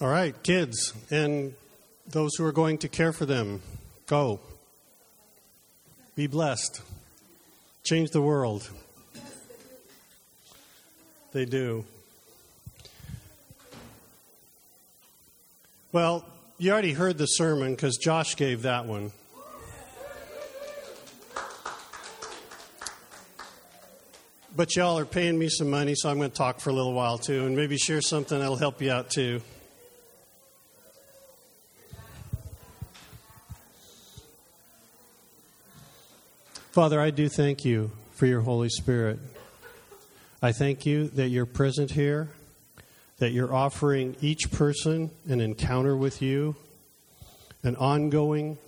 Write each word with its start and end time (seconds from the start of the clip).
All 0.00 0.06
right, 0.06 0.40
kids, 0.44 0.94
and 1.10 1.54
those 2.06 2.36
who 2.36 2.44
are 2.44 2.52
going 2.52 2.78
to 2.78 2.88
care 2.88 3.12
for 3.12 3.26
them, 3.26 3.60
go. 4.06 4.38
Be 6.14 6.28
blessed. 6.28 6.82
Change 7.82 8.12
the 8.12 8.22
world. 8.22 8.70
They 11.32 11.46
do. 11.46 11.84
Well, 15.90 16.24
you 16.58 16.70
already 16.70 16.92
heard 16.92 17.18
the 17.18 17.26
sermon 17.26 17.74
because 17.74 17.96
Josh 17.96 18.36
gave 18.36 18.62
that 18.62 18.86
one. 18.86 19.10
But 24.54 24.76
y'all 24.76 24.96
are 24.96 25.04
paying 25.04 25.36
me 25.36 25.48
some 25.48 25.70
money, 25.70 25.96
so 25.96 26.08
I'm 26.08 26.18
going 26.18 26.30
to 26.30 26.36
talk 26.36 26.60
for 26.60 26.70
a 26.70 26.72
little 26.72 26.92
while 26.92 27.18
too, 27.18 27.46
and 27.46 27.56
maybe 27.56 27.76
share 27.76 28.00
something 28.00 28.38
that'll 28.38 28.54
help 28.54 28.80
you 28.80 28.92
out 28.92 29.10
too. 29.10 29.42
Father, 36.78 37.00
I 37.00 37.10
do 37.10 37.28
thank 37.28 37.64
you 37.64 37.90
for 38.12 38.26
your 38.26 38.40
Holy 38.40 38.68
Spirit. 38.68 39.18
I 40.40 40.52
thank 40.52 40.86
you 40.86 41.08
that 41.08 41.28
you're 41.28 41.44
present 41.44 41.90
here, 41.90 42.28
that 43.18 43.32
you're 43.32 43.52
offering 43.52 44.14
each 44.20 44.52
person 44.52 45.10
an 45.28 45.40
encounter 45.40 45.96
with 45.96 46.22
you, 46.22 46.54
an 47.64 47.74
ongoing 47.74 48.58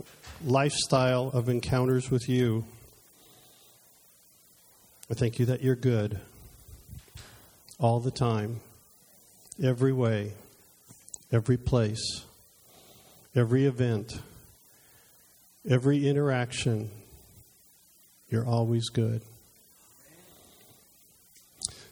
lifestyle 0.45 1.31
of 1.33 1.49
encounters 1.49 2.11
with 2.11 2.29
you. 2.29 2.65
I 5.09 5.15
thank 5.15 5.39
you 5.39 5.47
that 5.47 5.63
you're 5.63 5.77
good 5.77 6.19
all 7.79 8.01
the 8.01 8.11
time, 8.11 8.59
every 9.63 9.93
way, 9.93 10.33
every 11.31 11.57
place, 11.57 12.25
every 13.37 13.67
event, 13.67 14.21
every 15.65 16.09
interaction. 16.09 16.91
You're 18.31 18.47
always 18.47 18.89
good. 18.91 19.23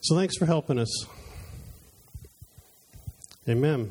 So 0.00 0.14
thanks 0.14 0.36
for 0.38 0.46
helping 0.46 0.78
us. 0.78 1.06
Amen. 3.48 3.90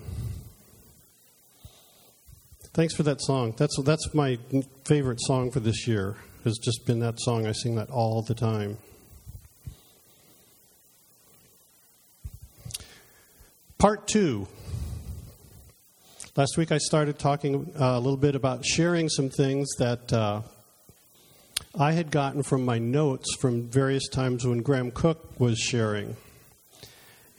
Thanks 2.73 2.95
for 2.95 3.03
that 3.03 3.21
song. 3.21 3.53
That's 3.57 3.75
that's 3.83 4.13
my 4.13 4.39
favorite 4.85 5.19
song 5.21 5.51
for 5.51 5.59
this 5.59 5.87
year. 5.87 6.15
Has 6.45 6.57
just 6.57 6.85
been 6.85 6.99
that 6.99 7.19
song. 7.19 7.45
I 7.45 7.51
sing 7.51 7.75
that 7.75 7.89
all 7.89 8.21
the 8.21 8.35
time. 8.35 8.77
Part 13.77 14.07
two. 14.07 14.47
Last 16.35 16.55
week 16.55 16.71
I 16.71 16.77
started 16.77 17.19
talking 17.19 17.73
uh, 17.79 17.97
a 17.97 17.99
little 17.99 18.15
bit 18.15 18.35
about 18.35 18.63
sharing 18.63 19.09
some 19.09 19.29
things 19.29 19.67
that 19.79 20.13
uh, 20.13 20.43
I 21.79 21.91
had 21.91 22.09
gotten 22.09 22.41
from 22.41 22.65
my 22.65 22.79
notes 22.79 23.35
from 23.35 23.69
various 23.69 24.07
times 24.07 24.47
when 24.47 24.63
Graham 24.63 24.89
Cooke 24.89 25.39
was 25.39 25.59
sharing. 25.59 26.15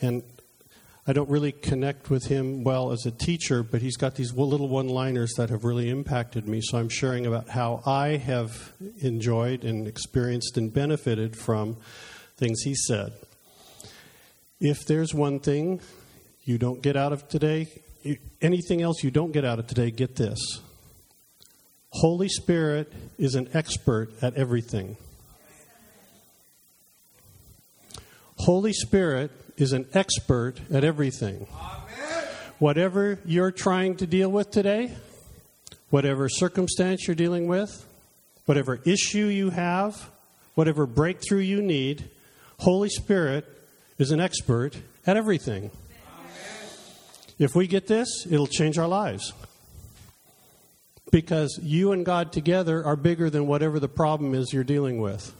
And 0.00 0.22
I 1.08 1.12
don't 1.12 1.28
really 1.28 1.50
connect 1.50 2.08
with 2.08 2.26
him 2.26 2.62
well 2.62 2.92
as 2.92 3.04
a 3.04 3.10
teacher, 3.10 3.64
but 3.64 3.82
he's 3.82 3.96
got 3.96 4.14
these 4.14 4.32
little 4.32 4.68
one 4.68 4.88
liners 4.88 5.32
that 5.38 5.50
have 5.50 5.64
really 5.64 5.90
impacted 5.90 6.46
me. 6.46 6.60
So 6.62 6.78
I'm 6.78 6.88
sharing 6.88 7.26
about 7.26 7.48
how 7.48 7.82
I 7.84 8.16
have 8.16 8.74
enjoyed 9.00 9.64
and 9.64 9.88
experienced 9.88 10.56
and 10.56 10.72
benefited 10.72 11.36
from 11.36 11.76
things 12.36 12.60
he 12.62 12.76
said. 12.76 13.14
If 14.60 14.86
there's 14.86 15.12
one 15.12 15.40
thing 15.40 15.80
you 16.44 16.58
don't 16.58 16.80
get 16.80 16.96
out 16.96 17.12
of 17.12 17.28
today, 17.28 17.66
anything 18.40 18.82
else 18.82 19.02
you 19.02 19.10
don't 19.10 19.32
get 19.32 19.44
out 19.44 19.58
of 19.58 19.66
today, 19.66 19.90
get 19.90 20.14
this 20.14 20.38
Holy 21.98 22.28
Spirit 22.28 22.92
is 23.18 23.34
an 23.34 23.48
expert 23.54 24.12
at 24.22 24.32
everything. 24.34 24.96
Holy 28.36 28.72
Spirit 28.72 29.32
is 29.56 29.72
an 29.72 29.84
expert 29.94 30.60
at 30.72 30.84
everything. 30.84 31.48
Amen. 31.52 32.24
Whatever 32.60 33.18
you're 33.24 33.50
trying 33.50 33.96
to 33.96 34.06
deal 34.06 34.30
with 34.30 34.52
today, 34.52 34.94
whatever 35.90 36.28
circumstance 36.28 37.08
you're 37.08 37.16
dealing 37.16 37.48
with, 37.48 37.84
whatever 38.44 38.78
issue 38.84 39.26
you 39.26 39.50
have, 39.50 40.08
whatever 40.54 40.86
breakthrough 40.86 41.40
you 41.40 41.60
need, 41.60 42.08
Holy 42.60 42.90
Spirit 42.90 43.44
is 43.98 44.12
an 44.12 44.20
expert 44.20 44.76
at 45.04 45.16
everything. 45.16 45.72
Amen. 46.16 46.30
If 47.40 47.56
we 47.56 47.66
get 47.66 47.88
this, 47.88 48.24
it'll 48.30 48.46
change 48.46 48.78
our 48.78 48.86
lives 48.86 49.32
because 51.10 51.58
you 51.62 51.92
and 51.92 52.04
God 52.04 52.32
together 52.32 52.84
are 52.84 52.96
bigger 52.96 53.30
than 53.30 53.46
whatever 53.46 53.80
the 53.80 53.88
problem 53.88 54.34
is 54.34 54.52
you're 54.52 54.64
dealing 54.64 55.00
with. 55.00 55.34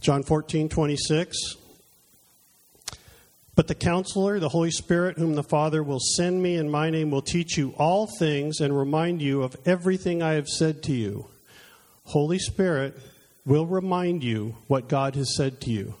John 0.00 0.22
14, 0.22 0.68
26. 0.68 1.56
But 3.56 3.66
the 3.66 3.74
counselor, 3.74 4.38
the 4.38 4.50
Holy 4.50 4.70
Spirit, 4.70 5.18
whom 5.18 5.34
the 5.34 5.42
Father 5.42 5.82
will 5.82 5.98
send 5.98 6.40
me 6.40 6.54
in 6.54 6.70
my 6.70 6.90
name, 6.90 7.10
will 7.10 7.22
teach 7.22 7.58
you 7.58 7.74
all 7.76 8.06
things 8.18 8.60
and 8.60 8.78
remind 8.78 9.20
you 9.20 9.42
of 9.42 9.56
everything 9.66 10.22
I 10.22 10.34
have 10.34 10.46
said 10.46 10.82
to 10.84 10.92
you. 10.92 11.26
Holy 12.04 12.38
Spirit 12.38 12.96
will 13.44 13.66
remind 13.66 14.22
you 14.22 14.54
what 14.68 14.88
God 14.88 15.16
has 15.16 15.34
said 15.34 15.60
to 15.62 15.70
you. 15.70 15.94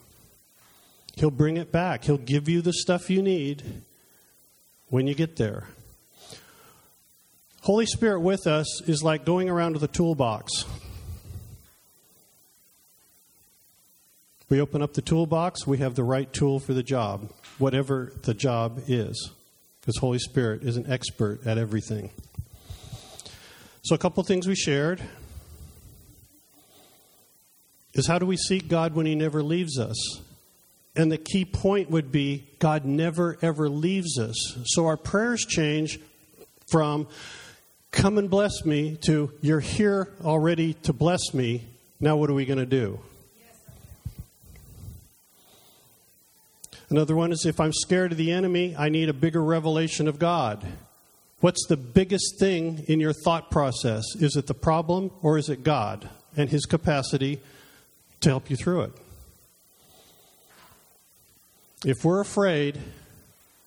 He'll 1.16 1.32
bring 1.32 1.56
it 1.56 1.72
back. 1.72 2.04
He'll 2.04 2.16
give 2.16 2.48
you 2.48 2.62
the 2.62 2.72
stuff 2.72 3.10
you 3.10 3.20
need 3.20 3.82
when 4.90 5.06
you 5.06 5.14
get 5.14 5.36
there. 5.36 5.64
Holy 7.62 7.86
Spirit 7.86 8.20
with 8.20 8.46
us 8.46 8.80
is 8.82 9.02
like 9.02 9.24
going 9.24 9.48
around 9.48 9.74
with 9.74 9.82
a 9.82 9.88
toolbox. 9.88 10.64
We 14.48 14.60
open 14.60 14.80
up 14.80 14.94
the 14.94 15.02
toolbox, 15.02 15.66
we 15.66 15.78
have 15.78 15.94
the 15.94 16.04
right 16.04 16.32
tool 16.32 16.58
for 16.58 16.72
the 16.72 16.82
job, 16.82 17.30
whatever 17.58 18.12
the 18.22 18.32
job 18.32 18.82
is, 18.86 19.30
because 19.80 19.98
Holy 19.98 20.18
Spirit 20.18 20.62
is 20.62 20.78
an 20.78 20.90
expert 20.90 21.46
at 21.46 21.58
everything. 21.58 22.10
So, 23.82 23.94
a 23.94 23.98
couple 23.98 24.22
things 24.22 24.46
we 24.46 24.54
shared 24.54 25.02
is 27.92 28.06
how 28.06 28.18
do 28.18 28.24
we 28.24 28.38
seek 28.38 28.68
God 28.68 28.94
when 28.94 29.04
He 29.04 29.14
never 29.14 29.42
leaves 29.42 29.78
us? 29.78 30.22
And 30.98 31.12
the 31.12 31.16
key 31.16 31.44
point 31.44 31.90
would 31.90 32.10
be 32.10 32.44
God 32.58 32.84
never 32.84 33.38
ever 33.40 33.68
leaves 33.68 34.18
us. 34.18 34.34
So 34.64 34.86
our 34.86 34.96
prayers 34.96 35.46
change 35.46 36.00
from 36.72 37.06
come 37.92 38.18
and 38.18 38.28
bless 38.28 38.64
me 38.64 38.98
to 39.02 39.32
you're 39.40 39.60
here 39.60 40.12
already 40.24 40.74
to 40.74 40.92
bless 40.92 41.32
me. 41.32 41.68
Now 42.00 42.16
what 42.16 42.28
are 42.30 42.34
we 42.34 42.44
going 42.44 42.58
to 42.58 42.66
do? 42.66 42.98
Another 46.90 47.14
one 47.14 47.30
is 47.30 47.46
if 47.46 47.60
I'm 47.60 47.72
scared 47.72 48.10
of 48.10 48.18
the 48.18 48.32
enemy, 48.32 48.74
I 48.76 48.88
need 48.88 49.08
a 49.08 49.12
bigger 49.14 49.42
revelation 49.42 50.08
of 50.08 50.18
God. 50.18 50.66
What's 51.40 51.64
the 51.68 51.76
biggest 51.76 52.40
thing 52.40 52.84
in 52.88 52.98
your 52.98 53.12
thought 53.12 53.52
process? 53.52 54.02
Is 54.18 54.34
it 54.34 54.48
the 54.48 54.54
problem 54.54 55.12
or 55.22 55.38
is 55.38 55.48
it 55.48 55.62
God 55.62 56.08
and 56.36 56.50
his 56.50 56.66
capacity 56.66 57.40
to 58.20 58.30
help 58.30 58.50
you 58.50 58.56
through 58.56 58.82
it? 58.82 58.92
If 61.84 62.04
we're 62.04 62.18
afraid, 62.18 62.76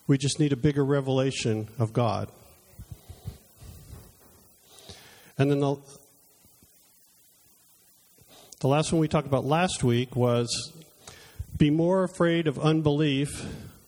we 0.05 0.17
just 0.17 0.37
need 0.37 0.51
a 0.51 0.57
bigger 0.57 0.83
revelation 0.83 1.69
of 1.79 1.93
God. 1.93 2.27
And 5.37 5.49
then 5.49 5.61
the, 5.61 5.77
the 8.59 8.67
last 8.67 8.91
one 8.91 8.99
we 8.99 9.07
talked 9.07 9.27
about 9.27 9.45
last 9.45 9.81
week 9.81 10.13
was 10.13 10.73
be 11.57 11.69
more 11.69 12.03
afraid 12.03 12.47
of 12.47 12.59
unbelief 12.59 13.45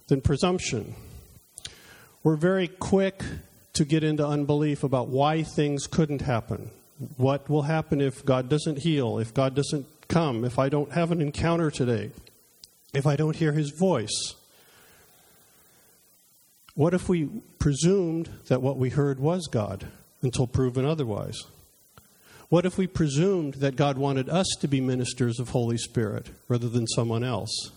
than 0.07 0.21
presumption. 0.21 0.95
We're 2.23 2.37
very 2.37 2.69
quick 2.69 3.23
to 3.73 3.83
get 3.83 4.05
into 4.05 4.25
unbelief 4.25 4.85
about 4.85 5.09
why 5.09 5.43
things 5.43 5.85
couldn't 5.85 6.21
happen. 6.21 6.71
What 7.17 7.49
will 7.49 7.63
happen 7.63 7.99
if 7.99 8.23
God 8.23 8.47
doesn't 8.47 8.79
heal, 8.79 9.19
if 9.19 9.33
God 9.33 9.53
doesn't 9.53 9.85
come, 10.07 10.45
if 10.45 10.57
I 10.57 10.69
don't 10.69 10.93
have 10.93 11.11
an 11.11 11.19
encounter 11.19 11.69
today? 11.69 12.11
If 12.93 13.05
I 13.07 13.15
don't 13.15 13.35
hear 13.35 13.51
his 13.51 13.71
voice? 13.71 14.35
What 16.75 16.93
if 16.93 17.07
we 17.07 17.29
presumed 17.59 18.29
that 18.47 18.61
what 18.61 18.77
we 18.77 18.89
heard 18.89 19.19
was 19.19 19.47
God 19.51 19.87
until 20.21 20.47
proven 20.47 20.85
otherwise? 20.85 21.37
What 22.49 22.65
if 22.65 22.77
we 22.77 22.87
presumed 22.87 23.55
that 23.55 23.75
God 23.75 23.97
wanted 23.97 24.29
us 24.29 24.47
to 24.61 24.67
be 24.67 24.79
ministers 24.79 25.39
of 25.39 25.49
Holy 25.49 25.77
Spirit 25.77 26.29
rather 26.47 26.69
than 26.69 26.87
someone 26.87 27.23
else? 27.23 27.71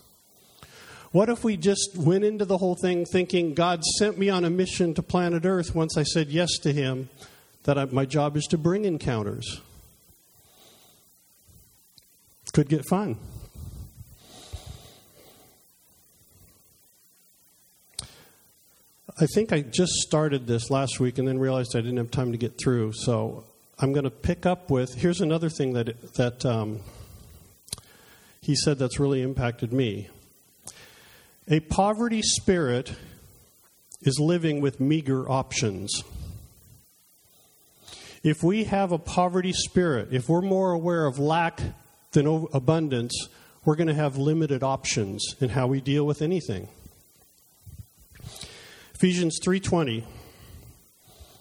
What 1.13 1.29
if 1.29 1.45
we 1.45 1.57
just 1.57 1.97
went 1.97 2.25
into 2.25 2.45
the 2.45 2.59
whole 2.59 2.75
thing 2.75 3.07
thinking 3.07 3.55
God 3.55 3.83
sent 3.99 4.19
me 4.19 4.29
on 4.29 4.45
a 4.45 4.51
mission 4.51 4.93
to 4.95 5.03
planet 5.03 5.47
Earth 5.47 5.75
once 5.75 5.97
I 5.97 6.03
said 6.03 6.29
yes 6.29 6.59
to 6.62 6.73
Him, 6.73 7.09
that 7.65 7.79
I, 7.79 7.87
my 7.87 8.05
job 8.05 8.37
is 8.37 8.45
to 8.47 8.59
bring 8.59 8.85
encounters? 8.85 9.61
Could 12.53 12.69
get 12.69 12.87
fun. 12.89 13.17
I 19.19 19.25
think 19.25 19.51
I 19.51 19.63
just 19.63 19.93
started 19.93 20.47
this 20.47 20.69
last 20.69 21.01
week 21.01 21.17
and 21.17 21.27
then 21.27 21.39
realized 21.39 21.75
I 21.75 21.81
didn't 21.81 21.97
have 21.97 22.11
time 22.11 22.33
to 22.33 22.39
get 22.39 22.59
through. 22.63 22.93
So 22.93 23.45
I'm 23.79 23.95
going 23.95 24.05
to 24.05 24.11
pick 24.11 24.45
up 24.45 24.71
with 24.71 24.93
here's 24.95 25.23
another 25.23 25.49
thing 25.49 25.73
that 25.73 26.15
that 26.17 26.45
um, 26.45 26.81
he 28.43 28.55
said 28.55 28.79
that's 28.79 29.01
really 29.01 29.23
impacted 29.23 29.73
me. 29.73 30.11
A 31.49 31.61
poverty 31.61 32.21
spirit 32.21 32.93
is 34.03 34.21
living 34.21 34.61
with 34.61 34.81
meager 34.81 35.27
options. 35.31 36.03
If 38.23 38.43
we 38.43 38.65
have 38.65 38.93
a 38.93 38.99
poverty 38.99 39.55
spirit, 39.55 40.09
if 40.12 40.29
we're 40.29 40.43
more 40.43 40.73
aware 40.73 41.07
of 41.07 41.19
lack 41.19 41.61
than 42.12 42.27
abundance, 42.53 43.29
we're 43.65 43.77
going 43.77 43.89
to 43.89 43.95
have 43.95 44.19
limited 44.19 44.62
options 44.62 45.25
in 45.41 45.49
how 45.49 45.69
we 45.69 45.81
deal 45.81 46.05
with 46.05 46.21
anything. 46.21 46.69
Ephesians 48.97 49.39
3:20 49.45 50.05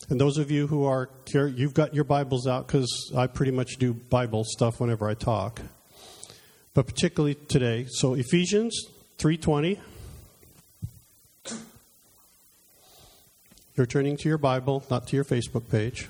and 0.10 0.20
those 0.20 0.38
of 0.38 0.52
you 0.52 0.68
who 0.68 0.84
are 0.84 1.10
here, 1.26 1.48
you've 1.48 1.74
got 1.74 1.96
your 1.96 2.04
Bibles 2.04 2.48
out 2.48 2.68
because 2.68 3.14
I 3.16 3.28
pretty 3.28 3.54
much 3.54 3.78
do 3.78 3.94
Bible 3.94 4.44
stuff 4.44 4.82
whenever 4.82 5.08
I 5.08 5.14
talk. 5.14 5.62
But 6.74 6.86
particularly 6.86 7.36
today. 7.36 7.86
So 7.88 8.14
Ephesians 8.14 8.78
3:20 9.20 9.80
You're 13.78 13.86
turning 13.86 14.18
to 14.18 14.28
your 14.28 14.38
Bible, 14.38 14.84
not 14.90 15.08
to 15.08 15.16
your 15.16 15.24
Facebook 15.24 15.70
page. 15.70 16.10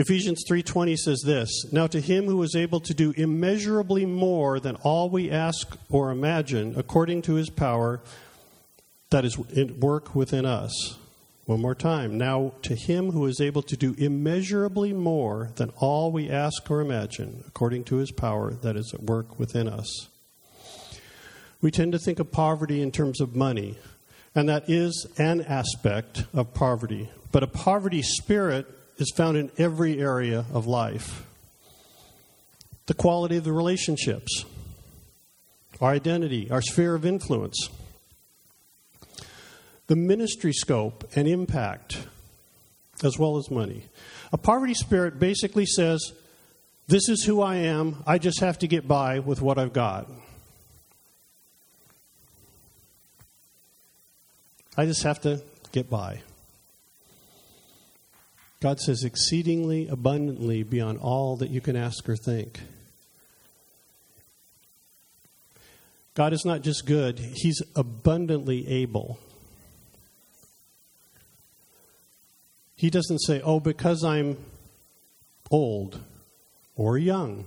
Ephesians 0.00 0.42
3:20 0.48 0.96
says 0.96 1.20
this, 1.26 1.66
"Now 1.72 1.86
to 1.86 2.00
him 2.00 2.24
who 2.24 2.42
is 2.42 2.56
able 2.56 2.80
to 2.80 2.94
do 2.94 3.12
immeasurably 3.18 4.06
more 4.06 4.58
than 4.58 4.76
all 4.76 5.10
we 5.10 5.30
ask 5.30 5.76
or 5.90 6.10
imagine, 6.10 6.72
according 6.74 7.20
to 7.22 7.34
his 7.34 7.50
power 7.50 8.00
that 9.10 9.26
is 9.26 9.36
at 9.54 9.78
work 9.78 10.14
within 10.14 10.46
us." 10.46 10.96
One 11.44 11.60
more 11.60 11.74
time. 11.74 12.16
Now 12.16 12.52
to 12.62 12.74
him 12.74 13.10
who 13.10 13.26
is 13.26 13.42
able 13.42 13.60
to 13.60 13.76
do 13.76 13.94
immeasurably 13.98 14.94
more 14.94 15.50
than 15.56 15.70
all 15.76 16.10
we 16.10 16.30
ask 16.30 16.70
or 16.70 16.80
imagine, 16.80 17.44
according 17.46 17.84
to 17.84 17.96
his 17.96 18.10
power 18.10 18.54
that 18.62 18.76
is 18.76 18.94
at 18.94 19.02
work 19.02 19.38
within 19.38 19.68
us. 19.68 20.08
We 21.60 21.70
tend 21.70 21.92
to 21.92 21.98
think 21.98 22.18
of 22.18 22.32
poverty 22.32 22.80
in 22.80 22.90
terms 22.90 23.20
of 23.20 23.36
money, 23.36 23.76
and 24.34 24.48
that 24.48 24.64
is 24.66 25.06
an 25.18 25.42
aspect 25.42 26.24
of 26.32 26.54
poverty. 26.54 27.10
But 27.32 27.42
a 27.42 27.46
poverty 27.46 28.00
spirit 28.00 28.66
is 29.00 29.12
found 29.14 29.36
in 29.36 29.50
every 29.58 30.00
area 30.00 30.44
of 30.52 30.66
life 30.66 31.24
the 32.86 32.94
quality 32.94 33.36
of 33.36 33.44
the 33.44 33.52
relationships, 33.52 34.44
our 35.80 35.92
identity, 35.92 36.50
our 36.50 36.60
sphere 36.60 36.96
of 36.96 37.06
influence, 37.06 37.68
the 39.86 39.94
ministry 39.94 40.52
scope 40.52 41.08
and 41.14 41.28
impact, 41.28 42.06
as 43.04 43.16
well 43.16 43.36
as 43.36 43.48
money. 43.48 43.84
A 44.32 44.38
poverty 44.38 44.74
spirit 44.74 45.20
basically 45.20 45.66
says, 45.66 46.12
This 46.88 47.08
is 47.08 47.22
who 47.22 47.40
I 47.40 47.56
am, 47.56 48.02
I 48.08 48.18
just 48.18 48.40
have 48.40 48.58
to 48.58 48.66
get 48.66 48.88
by 48.88 49.20
with 49.20 49.40
what 49.40 49.56
I've 49.56 49.72
got. 49.72 50.08
I 54.76 54.84
just 54.84 55.04
have 55.04 55.20
to 55.20 55.42
get 55.70 55.88
by. 55.88 56.22
God 58.60 58.78
says, 58.78 59.04
exceedingly 59.04 59.88
abundantly 59.88 60.62
beyond 60.62 60.98
all 60.98 61.36
that 61.36 61.48
you 61.48 61.62
can 61.62 61.76
ask 61.76 62.06
or 62.08 62.16
think. 62.16 62.60
God 66.14 66.34
is 66.34 66.44
not 66.44 66.60
just 66.60 66.84
good, 66.86 67.18
He's 67.18 67.62
abundantly 67.74 68.68
able. 68.68 69.18
He 72.76 72.90
doesn't 72.90 73.18
say, 73.20 73.40
oh, 73.42 73.60
because 73.60 74.04
I'm 74.04 74.36
old 75.50 76.00
or 76.76 76.98
young. 76.98 77.46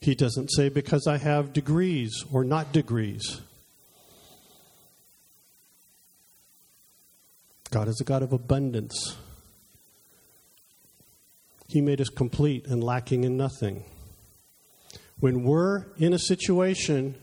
He 0.00 0.14
doesn't 0.14 0.48
say, 0.48 0.68
because 0.68 1.06
I 1.06 1.18
have 1.18 1.52
degrees 1.52 2.24
or 2.32 2.42
not 2.42 2.72
degrees. 2.72 3.40
God 7.70 7.88
is 7.88 8.00
a 8.00 8.04
God 8.04 8.22
of 8.22 8.32
abundance. 8.32 9.16
He 11.72 11.80
made 11.80 12.02
us 12.02 12.10
complete 12.10 12.66
and 12.66 12.84
lacking 12.84 13.24
in 13.24 13.38
nothing. 13.38 13.84
When 15.20 15.42
we're 15.42 15.86
in 15.96 16.12
a 16.12 16.18
situation, 16.18 17.14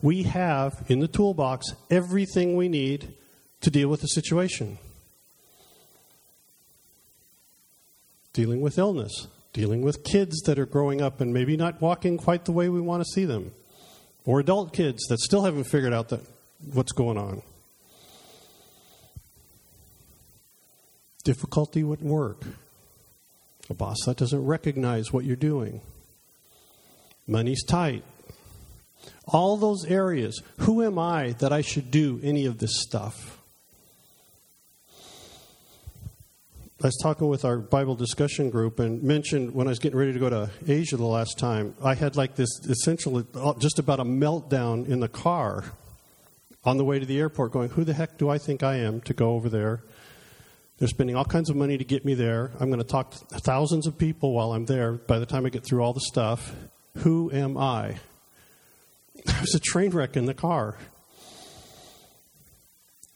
we 0.00 0.22
have 0.22 0.82
in 0.88 1.00
the 1.00 1.08
toolbox 1.08 1.66
everything 1.90 2.56
we 2.56 2.70
need 2.70 3.12
to 3.60 3.70
deal 3.70 3.88
with 3.88 4.00
the 4.00 4.06
situation. 4.06 4.78
Dealing 8.32 8.62
with 8.62 8.78
illness, 8.78 9.26
dealing 9.52 9.82
with 9.82 10.04
kids 10.04 10.40
that 10.46 10.58
are 10.58 10.66
growing 10.66 11.02
up 11.02 11.20
and 11.20 11.34
maybe 11.34 11.56
not 11.56 11.82
walking 11.82 12.16
quite 12.16 12.46
the 12.46 12.52
way 12.52 12.70
we 12.70 12.80
want 12.80 13.02
to 13.02 13.10
see 13.12 13.26
them, 13.26 13.52
or 14.24 14.40
adult 14.40 14.72
kids 14.72 15.04
that 15.08 15.18
still 15.18 15.44
haven't 15.44 15.64
figured 15.64 15.92
out 15.92 16.08
that, 16.08 16.20
what's 16.72 16.92
going 16.92 17.18
on. 17.18 17.42
Difficulty 21.24 21.84
with 21.84 22.00
work, 22.00 22.44
a 23.70 23.74
boss 23.74 23.98
that 24.06 24.16
doesn't 24.16 24.44
recognize 24.44 25.12
what 25.12 25.24
you're 25.24 25.36
doing. 25.36 25.80
Money's 27.26 27.64
tight. 27.64 28.04
All 29.26 29.56
those 29.56 29.84
areas. 29.84 30.42
Who 30.60 30.82
am 30.82 30.98
I 30.98 31.32
that 31.38 31.52
I 31.52 31.60
should 31.60 31.90
do 31.90 32.20
any 32.22 32.46
of 32.46 32.58
this 32.58 32.80
stuff? 32.80 33.38
I 36.80 36.86
was 36.86 36.96
talking 37.02 37.26
with 37.26 37.44
our 37.44 37.58
Bible 37.58 37.96
discussion 37.96 38.50
group 38.50 38.78
and 38.78 39.02
mentioned 39.02 39.52
when 39.52 39.66
I 39.66 39.70
was 39.70 39.80
getting 39.80 39.98
ready 39.98 40.12
to 40.12 40.18
go 40.20 40.30
to 40.30 40.48
Asia 40.66 40.96
the 40.96 41.04
last 41.04 41.36
time, 41.36 41.74
I 41.82 41.94
had 41.94 42.14
like 42.14 42.36
this 42.36 42.48
essentially 42.68 43.26
uh, 43.34 43.54
just 43.58 43.80
about 43.80 43.98
a 43.98 44.04
meltdown 44.04 44.88
in 44.88 45.00
the 45.00 45.08
car 45.08 45.64
on 46.64 46.76
the 46.76 46.84
way 46.84 47.00
to 47.00 47.04
the 47.04 47.18
airport 47.18 47.50
going, 47.50 47.70
Who 47.70 47.82
the 47.82 47.94
heck 47.94 48.16
do 48.16 48.28
I 48.28 48.38
think 48.38 48.62
I 48.62 48.76
am 48.76 49.00
to 49.02 49.12
go 49.12 49.30
over 49.30 49.48
there 49.48 49.82
they're 50.78 50.88
spending 50.88 51.16
all 51.16 51.24
kinds 51.24 51.50
of 51.50 51.56
money 51.56 51.76
to 51.76 51.84
get 51.84 52.04
me 52.04 52.14
there. 52.14 52.52
I'm 52.60 52.68
going 52.68 52.82
to 52.82 52.86
talk 52.86 53.10
to 53.10 53.38
thousands 53.40 53.86
of 53.86 53.98
people 53.98 54.32
while 54.32 54.52
I'm 54.52 54.66
there. 54.66 54.92
By 54.92 55.18
the 55.18 55.26
time 55.26 55.44
I 55.44 55.48
get 55.48 55.64
through 55.64 55.82
all 55.82 55.92
the 55.92 56.00
stuff, 56.00 56.54
who 56.98 57.30
am 57.32 57.56
I? 57.56 57.96
There 59.24 59.40
was 59.40 59.54
a 59.54 59.60
train 59.60 59.90
wreck 59.90 60.16
in 60.16 60.26
the 60.26 60.34
car. 60.34 60.76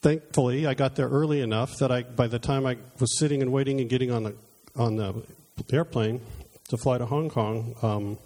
Thankfully, 0.03 0.67
I 0.67 0.75
got 0.75 0.97
there 0.97 1.09
early 1.09 1.41
enough 1.41 1.79
that 1.79 1.93
I, 1.93 2.03
by 2.03 2.27
the 2.27 2.41
time 2.41 2.67
I 2.67 2.77
was 2.99 3.17
sitting 3.19 3.41
and 3.41 3.53
waiting 3.53 3.81
and 3.81 3.89
getting 3.89 4.11
on 4.11 4.25
the 4.25 4.35
on 4.75 4.97
the 4.97 5.23
airplane 5.73 6.21
to 6.69 6.77
fly 6.77 6.99
to 6.99 7.07
Hong 7.07 7.29
Kong, 7.29 7.77
um, 7.83 8.19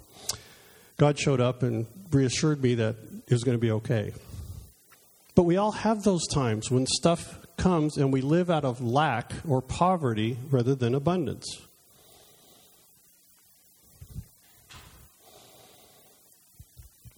God 0.97 1.19
showed 1.19 1.39
up 1.39 1.61
and 1.61 1.85
reassured 2.11 2.63
me 2.63 2.73
that 2.75 2.95
it 3.27 3.33
was 3.33 3.43
going 3.43 3.57
to 3.57 3.61
be 3.61 3.71
okay. 3.71 4.13
But 5.35 5.43
we 5.43 5.57
all 5.57 5.71
have 5.71 6.03
those 6.03 6.25
times 6.27 6.71
when 6.71 6.87
stuff 6.87 7.45
comes 7.57 7.97
and 7.97 8.13
we 8.13 8.21
live 8.21 8.49
out 8.49 8.63
of 8.63 8.81
lack 8.81 9.31
or 9.47 9.61
poverty 9.61 10.37
rather 10.49 10.75
than 10.75 10.95
abundance. 10.95 11.61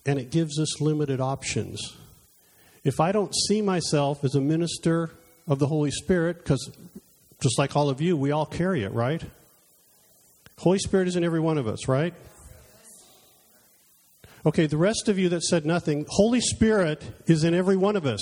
And 0.06 0.18
it 0.18 0.32
gives 0.32 0.60
us 0.60 0.82
limited 0.82 1.22
options. 1.22 1.98
If 2.84 3.00
I 3.00 3.12
don't 3.12 3.36
see 3.36 3.62
myself 3.62 4.24
as 4.24 4.34
a 4.34 4.42
minister 4.42 5.12
of 5.48 5.60
the 5.60 5.68
Holy 5.68 5.92
Spirit, 5.92 6.38
because 6.40 6.72
just 7.42 7.60
like 7.60 7.76
all 7.76 7.90
of 7.90 8.02
you, 8.02 8.18
we 8.18 8.32
all 8.32 8.46
carry 8.46 8.84
it, 8.84 8.92
right? 8.94 9.24
Holy 10.58 10.80
Spirit 10.80 11.08
is 11.08 11.16
in 11.16 11.24
every 11.24 11.40
one 11.40 11.58
of 11.58 11.68
us, 11.68 11.88
right? 11.88 12.14
Okay, 14.46 14.68
the 14.68 14.78
rest 14.78 15.10
of 15.10 15.20
you 15.20 15.30
that 15.30 15.44
said 15.44 15.66
nothing, 15.66 16.06
Holy 16.10 16.40
Spirit 16.40 17.04
is 17.28 17.44
in 17.44 17.54
every 17.54 17.76
one 17.76 17.96
of 17.96 18.06
us. 18.06 18.22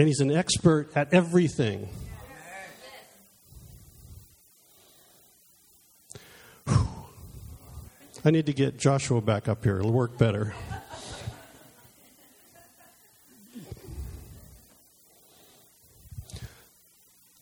And 0.00 0.08
he's 0.08 0.20
an 0.20 0.30
expert 0.30 0.88
at 0.96 1.12
everything. 1.12 1.86
I 8.24 8.30
need 8.30 8.46
to 8.46 8.54
get 8.54 8.78
Joshua 8.78 9.20
back 9.20 9.46
up 9.46 9.62
here. 9.62 9.78
It'll 9.78 9.92
work 9.92 10.16
better. 10.16 10.54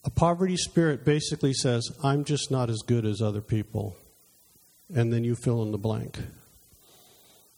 A 0.05 0.11
poverty 0.11 0.57
spirit 0.57 1.05
basically 1.05 1.53
says, 1.53 1.89
I'm 2.03 2.25
just 2.25 2.51
not 2.51 2.71
as 2.71 2.79
good 2.85 3.07
as 3.07 3.23
other 3.23 3.41
people. 3.41 3.97
And 4.93 5.13
then 5.13 5.23
you 5.23 5.37
fill 5.37 5.63
in 5.63 5.71
the 5.71 5.79
blank. 5.79 6.19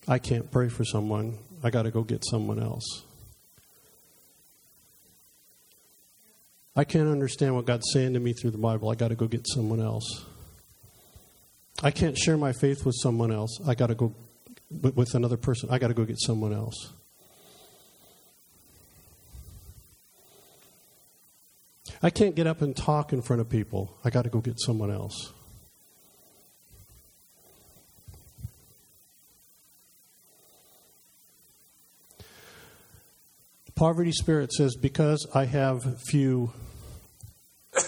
I 0.07 0.19
can't 0.19 0.51
pray 0.51 0.69
for 0.69 0.85
someone. 0.85 1.39
I 1.65 1.71
got 1.71 1.85
to 1.85 1.91
go 1.91 2.03
get 2.03 2.23
someone 2.29 2.63
else. 2.63 3.07
I 6.77 6.85
can't 6.85 7.09
understand 7.09 7.55
what 7.55 7.67
God's 7.67 7.91
saying 7.93 8.15
to 8.15 8.21
me 8.21 8.33
through 8.33 8.53
the 8.53 8.59
Bible. 8.59 8.91
I 8.91 8.95
got 8.95 9.09
to 9.09 9.17
go 9.17 9.27
get 9.27 9.47
someone 9.47 9.81
else. 9.81 10.25
I 11.83 11.91
can't 11.91 12.17
share 12.17 12.37
my 12.37 12.53
faith 12.53 12.85
with 12.85 12.95
someone 13.01 13.33
else. 13.33 13.59
I 13.67 13.75
got 13.75 13.89
to 13.89 13.95
go 13.95 14.15
with 14.71 15.15
another 15.15 15.37
person. 15.37 15.69
I 15.71 15.79
got 15.79 15.89
to 15.89 15.95
go 15.95 16.05
get 16.05 16.21
someone 16.21 16.53
else. 16.53 16.93
I 22.03 22.11
can't 22.11 22.35
get 22.35 22.47
up 22.47 22.63
and 22.63 22.75
talk 22.75 23.13
in 23.13 23.21
front 23.21 23.41
of 23.41 23.49
people. 23.49 23.99
I 24.05 24.11
got 24.11 24.23
to 24.23 24.31
go 24.31 24.41
get 24.41 24.61
someone 24.61 24.91
else. 24.91 25.33
Poverty 33.81 34.13
spirit 34.13 34.53
says, 34.53 34.77
because 34.77 35.27
I 35.35 35.47
have 35.47 36.03
few 36.03 36.53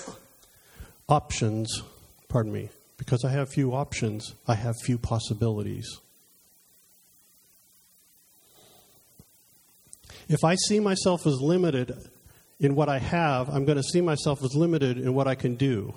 options, 1.06 1.82
pardon 2.30 2.50
me, 2.50 2.70
because 2.96 3.26
I 3.26 3.30
have 3.32 3.50
few 3.50 3.74
options, 3.74 4.34
I 4.48 4.54
have 4.54 4.74
few 4.86 4.96
possibilities. 4.96 5.86
If 10.30 10.44
I 10.44 10.54
see 10.54 10.80
myself 10.80 11.26
as 11.26 11.42
limited 11.42 11.92
in 12.58 12.74
what 12.74 12.88
I 12.88 12.98
have, 12.98 13.50
I'm 13.50 13.66
going 13.66 13.76
to 13.76 13.82
see 13.82 14.00
myself 14.00 14.42
as 14.42 14.54
limited 14.54 14.96
in 14.96 15.12
what 15.12 15.28
I 15.28 15.34
can 15.34 15.56
do. 15.56 15.92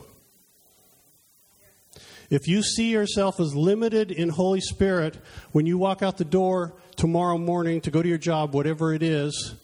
If 2.29 2.49
you 2.49 2.63
see 2.63 2.91
yourself 2.91 3.39
as 3.39 3.55
limited 3.55 4.11
in 4.11 4.27
Holy 4.27 4.59
Spirit 4.59 5.17
when 5.53 5.65
you 5.65 5.77
walk 5.77 6.03
out 6.03 6.17
the 6.17 6.25
door 6.25 6.73
tomorrow 6.97 7.37
morning 7.37 7.79
to 7.79 7.91
go 7.91 8.01
to 8.01 8.09
your 8.09 8.17
job, 8.17 8.53
whatever 8.53 8.93
it 8.93 9.01
is, 9.01 9.55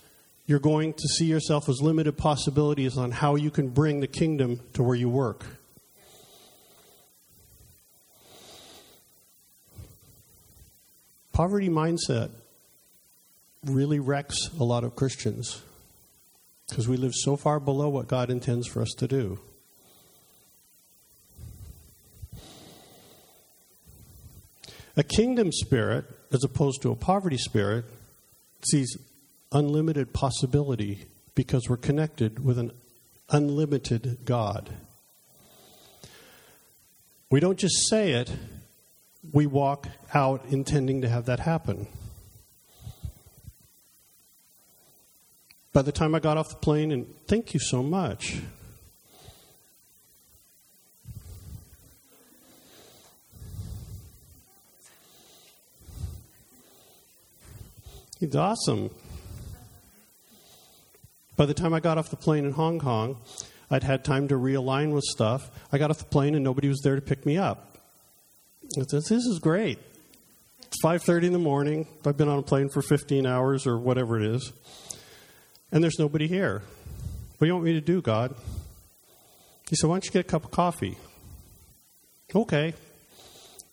you're 0.51 0.59
going 0.59 0.91
to 0.91 1.07
see 1.07 1.23
yourself 1.23 1.69
as 1.69 1.81
limited 1.81 2.17
possibilities 2.17 2.97
on 2.97 3.09
how 3.09 3.35
you 3.35 3.49
can 3.49 3.69
bring 3.69 4.01
the 4.01 4.07
kingdom 4.07 4.59
to 4.73 4.83
where 4.83 4.97
you 4.97 5.07
work. 5.07 5.45
Poverty 11.31 11.69
mindset 11.69 12.31
really 13.65 14.01
wrecks 14.01 14.49
a 14.59 14.63
lot 14.65 14.83
of 14.83 14.93
Christians 14.97 15.61
because 16.67 16.85
we 16.85 16.97
live 16.97 17.13
so 17.15 17.37
far 17.37 17.61
below 17.61 17.87
what 17.87 18.09
God 18.09 18.29
intends 18.29 18.67
for 18.67 18.81
us 18.81 18.91
to 18.97 19.07
do. 19.07 19.39
A 24.97 25.03
kingdom 25.03 25.53
spirit, 25.53 26.03
as 26.33 26.43
opposed 26.43 26.81
to 26.81 26.91
a 26.91 26.95
poverty 26.97 27.37
spirit, 27.37 27.85
sees 28.69 28.97
unlimited 29.51 30.13
possibility 30.13 31.05
because 31.35 31.69
we're 31.69 31.77
connected 31.77 32.43
with 32.43 32.57
an 32.57 32.71
unlimited 33.29 34.19
God. 34.25 34.69
We 37.29 37.39
don't 37.39 37.57
just 37.57 37.87
say 37.87 38.11
it, 38.11 38.31
we 39.31 39.45
walk 39.45 39.87
out 40.13 40.45
intending 40.49 41.01
to 41.01 41.09
have 41.09 41.25
that 41.25 41.39
happen. 41.39 41.87
By 45.73 45.81
the 45.81 45.93
time 45.93 46.13
I 46.13 46.19
got 46.19 46.37
off 46.37 46.49
the 46.49 46.55
plane, 46.55 46.91
and 46.91 47.07
thank 47.27 47.53
you 47.53 47.59
so 47.59 47.81
much. 47.81 48.41
He's 58.19 58.35
awesome. 58.35 58.91
By 61.41 61.47
the 61.47 61.55
time 61.55 61.73
I 61.73 61.79
got 61.79 61.97
off 61.97 62.11
the 62.11 62.17
plane 62.17 62.45
in 62.45 62.51
Hong 62.51 62.77
Kong, 62.77 63.17
I'd 63.71 63.81
had 63.81 64.03
time 64.03 64.27
to 64.27 64.35
realign 64.35 64.93
with 64.93 65.03
stuff. 65.05 65.49
I 65.71 65.79
got 65.79 65.89
off 65.89 65.97
the 65.97 66.05
plane 66.05 66.35
and 66.35 66.43
nobody 66.43 66.67
was 66.67 66.81
there 66.83 66.93
to 66.93 67.01
pick 67.01 67.25
me 67.25 67.35
up. 67.35 67.79
I 68.77 68.83
Said, 68.83 69.01
this 69.09 69.25
is 69.25 69.39
great. 69.39 69.79
It's 70.59 70.79
5:30 70.83 71.23
in 71.23 71.33
the 71.33 71.39
morning. 71.39 71.87
I've 72.05 72.15
been 72.15 72.27
on 72.27 72.37
a 72.37 72.43
plane 72.43 72.69
for 72.69 72.83
15 72.83 73.25
hours 73.25 73.65
or 73.65 73.79
whatever 73.79 74.19
it 74.19 74.35
is. 74.35 74.53
And 75.71 75.83
there's 75.83 75.97
nobody 75.97 76.27
here. 76.27 76.61
What 77.39 77.39
do 77.39 77.47
you 77.47 77.53
want 77.53 77.65
me 77.65 77.73
to 77.73 77.81
do, 77.81 78.03
God? 78.03 78.35
He 79.67 79.75
said, 79.75 79.89
Why 79.89 79.95
don't 79.95 80.05
you 80.05 80.11
get 80.11 80.19
a 80.19 80.29
cup 80.29 80.45
of 80.45 80.51
coffee? 80.51 80.95
Okay. 82.35 82.75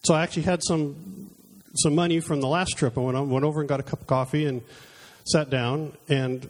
So 0.05 0.15
I 0.15 0.23
actually 0.23 0.45
had 0.45 0.63
some 0.63 1.33
some 1.75 1.95
money 1.95 2.21
from 2.21 2.41
the 2.41 2.49
last 2.49 2.79
trip. 2.79 2.97
I 2.97 3.03
went, 3.03 3.29
went 3.29 3.45
over 3.45 3.61
and 3.61 3.69
got 3.69 3.79
a 3.79 3.83
cup 3.83 4.01
of 4.01 4.07
coffee 4.07 4.47
and 4.47 4.63
sat 5.27 5.51
down. 5.51 5.93
And 6.09 6.49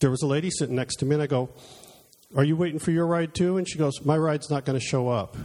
there 0.00 0.10
was 0.10 0.22
a 0.22 0.26
lady 0.26 0.50
sitting 0.50 0.76
next 0.76 0.96
to 0.96 1.06
me, 1.06 1.14
and 1.14 1.22
I 1.22 1.26
go, 1.26 1.50
Are 2.36 2.44
you 2.44 2.56
waiting 2.56 2.78
for 2.78 2.90
your 2.90 3.06
ride 3.06 3.34
too? 3.34 3.56
And 3.56 3.68
she 3.68 3.78
goes, 3.78 4.04
My 4.04 4.16
ride's 4.16 4.50
not 4.50 4.64
going 4.64 4.78
to 4.78 4.84
show 4.84 5.08
up. 5.08 5.36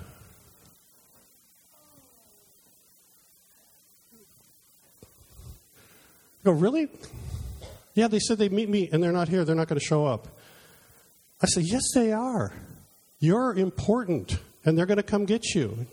I 6.41 6.45
go, 6.45 6.51
Really? 6.51 6.89
Yeah, 7.93 8.07
they 8.07 8.19
said 8.19 8.37
they'd 8.37 8.51
meet 8.53 8.69
me 8.69 8.89
and 8.91 9.03
they're 9.03 9.11
not 9.11 9.27
here. 9.27 9.43
They're 9.43 9.55
not 9.55 9.67
going 9.67 9.79
to 9.79 9.85
show 9.85 10.05
up. 10.05 10.27
I 11.41 11.47
said, 11.47 11.63
Yes, 11.65 11.83
they 11.93 12.11
are. 12.11 12.53
You're 13.19 13.53
important 13.53 14.39
and 14.65 14.77
they're 14.77 14.85
going 14.85 14.97
to 14.97 15.03
come 15.03 15.25
get 15.25 15.53
you. 15.53 15.85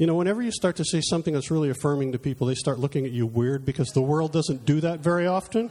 You 0.00 0.06
know, 0.06 0.14
whenever 0.14 0.40
you 0.40 0.50
start 0.50 0.76
to 0.76 0.84
say 0.86 1.02
something 1.02 1.34
that's 1.34 1.50
really 1.50 1.68
affirming 1.68 2.12
to 2.12 2.18
people, 2.18 2.46
they 2.46 2.54
start 2.54 2.78
looking 2.78 3.04
at 3.04 3.12
you 3.12 3.26
weird 3.26 3.66
because 3.66 3.90
the 3.90 4.00
world 4.00 4.32
doesn't 4.32 4.64
do 4.64 4.80
that 4.80 5.00
very 5.00 5.26
often. 5.26 5.70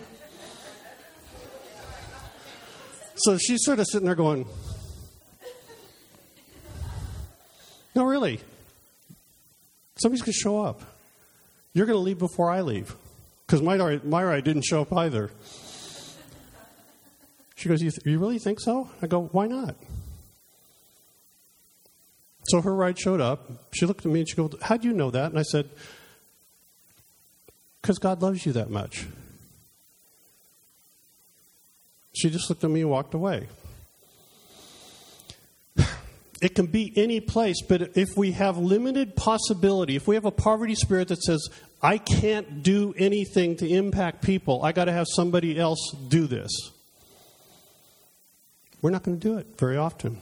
So 3.15 3.39
she's 3.39 3.63
sort 3.63 3.79
of 3.79 3.87
sitting 3.87 4.05
there 4.05 4.13
going, 4.13 4.45
No, 7.95 8.03
really. 8.03 8.39
Somebody's 9.99 10.21
going 10.21 10.33
to 10.33 10.39
show 10.39 10.61
up. 10.61 10.83
You're 11.73 11.87
going 11.87 11.97
to 11.97 12.03
leave 12.03 12.19
before 12.19 12.51
I 12.51 12.61
leave. 12.61 12.95
Because 13.47 13.63
my, 13.63 13.99
my 14.03 14.23
ride 14.23 14.43
didn't 14.43 14.61
show 14.61 14.81
up 14.81 14.93
either. 14.93 15.31
She 17.55 17.67
goes, 17.67 17.81
you, 17.81 17.89
th- 17.89 18.05
you 18.05 18.19
really 18.19 18.37
think 18.37 18.59
so? 18.59 18.91
I 19.01 19.07
go, 19.07 19.23
Why 19.31 19.47
not? 19.47 19.75
So 22.49 22.61
her 22.61 22.73
ride 22.73 22.97
showed 22.97 23.21
up. 23.21 23.51
She 23.73 23.85
looked 23.85 24.05
at 24.05 24.11
me 24.11 24.21
and 24.21 24.29
she 24.29 24.35
goes, 24.35 24.55
How 24.61 24.77
do 24.77 24.87
you 24.87 24.93
know 24.93 25.11
that? 25.11 25.29
And 25.29 25.37
I 25.37 25.43
said, 25.43 25.69
Because 27.81 27.99
God 27.99 28.21
loves 28.21 28.45
you 28.45 28.53
that 28.53 28.71
much. 28.71 29.05
She 32.13 32.29
just 32.29 32.49
looked 32.49 32.63
at 32.63 32.69
me 32.69 32.81
and 32.81 32.89
walked 32.89 33.13
away. 33.13 33.47
It 36.41 36.55
can 36.55 36.67
be 36.67 36.93
any 36.95 37.19
place, 37.19 37.61
but 37.61 37.97
if 37.97 38.15
we 38.15 38.31
have 38.31 38.57
limited 38.57 39.17
possibility, 39.17 39.97
if 39.97 40.07
we 40.07 40.15
have 40.15 40.23
a 40.23 40.31
poverty 40.31 40.73
spirit 40.73 41.09
that 41.09 41.21
says, 41.21 41.49
I 41.81 41.97
can't 41.97 42.63
do 42.63 42.93
anything 42.97 43.57
to 43.57 43.67
impact 43.67 44.21
people, 44.21 44.63
I 44.63 44.71
got 44.71 44.85
to 44.85 44.93
have 44.93 45.05
somebody 45.13 45.59
else 45.59 45.93
do 46.07 46.27
this, 46.27 46.49
we're 48.81 48.91
not 48.91 49.03
going 49.03 49.19
to 49.19 49.27
do 49.27 49.37
it 49.37 49.47
very 49.57 49.75
often. 49.75 50.21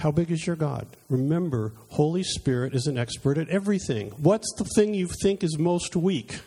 How 0.00 0.10
big 0.10 0.30
is 0.30 0.46
your 0.46 0.56
God? 0.56 0.86
Remember, 1.10 1.72
Holy 1.90 2.22
Spirit 2.22 2.74
is 2.74 2.86
an 2.86 2.96
expert 2.96 3.36
at 3.36 3.50
everything. 3.50 4.12
What's 4.16 4.50
the 4.56 4.64
thing 4.64 4.94
you 4.94 5.06
think 5.22 5.44
is 5.44 5.58
most 5.58 5.94
weak? 5.94 6.40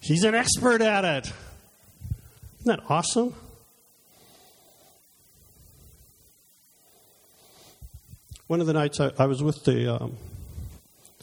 He's 0.00 0.22
an 0.22 0.34
expert 0.34 0.82
at 0.82 1.02
it. 1.06 1.32
Isn't 2.60 2.66
that 2.66 2.80
awesome? 2.90 3.34
One 8.48 8.60
of 8.60 8.66
the 8.66 8.74
nights 8.74 9.00
I, 9.00 9.12
I 9.18 9.24
was 9.24 9.42
with 9.42 9.64
the. 9.64 10.02
Um, 10.02 10.18